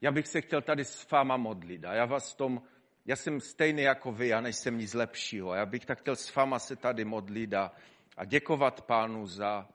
já 0.00 0.12
bych 0.12 0.28
se 0.28 0.40
chtěl 0.40 0.62
tady 0.62 0.84
s 0.84 1.10
váma 1.10 1.36
modlit 1.36 1.84
a 1.84 1.94
já 1.94 2.04
vás 2.04 2.34
tom, 2.34 2.62
já 3.06 3.16
jsem 3.16 3.40
stejný 3.40 3.82
jako 3.82 4.12
vy, 4.12 4.28
já 4.28 4.40
nejsem 4.40 4.78
nic 4.78 4.94
lepšího. 4.94 5.54
Já 5.54 5.66
bych 5.66 5.86
tak 5.86 6.00
chtěl 6.00 6.16
s 6.16 6.34
váma 6.34 6.58
se 6.58 6.76
tady 6.76 7.04
modlit 7.04 7.54
a, 7.54 7.72
a 8.16 8.24
děkovat 8.24 8.82
pánu 8.82 9.26
za, 9.26 9.68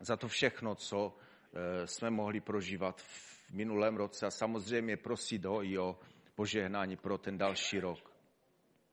za 0.00 0.16
to 0.16 0.28
všechno, 0.28 0.74
co 0.74 1.16
e, 1.52 1.86
jsme 1.86 2.10
mohli 2.10 2.40
prožívat 2.40 3.00
v 3.48 3.54
minulém 3.54 3.96
roce 3.96 4.26
a 4.26 4.30
samozřejmě 4.30 4.96
prosit 4.96 5.44
ho 5.44 5.64
i 5.64 5.78
o 5.78 5.98
požehnání 6.34 6.96
pro 6.96 7.18
ten 7.18 7.38
další 7.38 7.80
rok. 7.80 8.17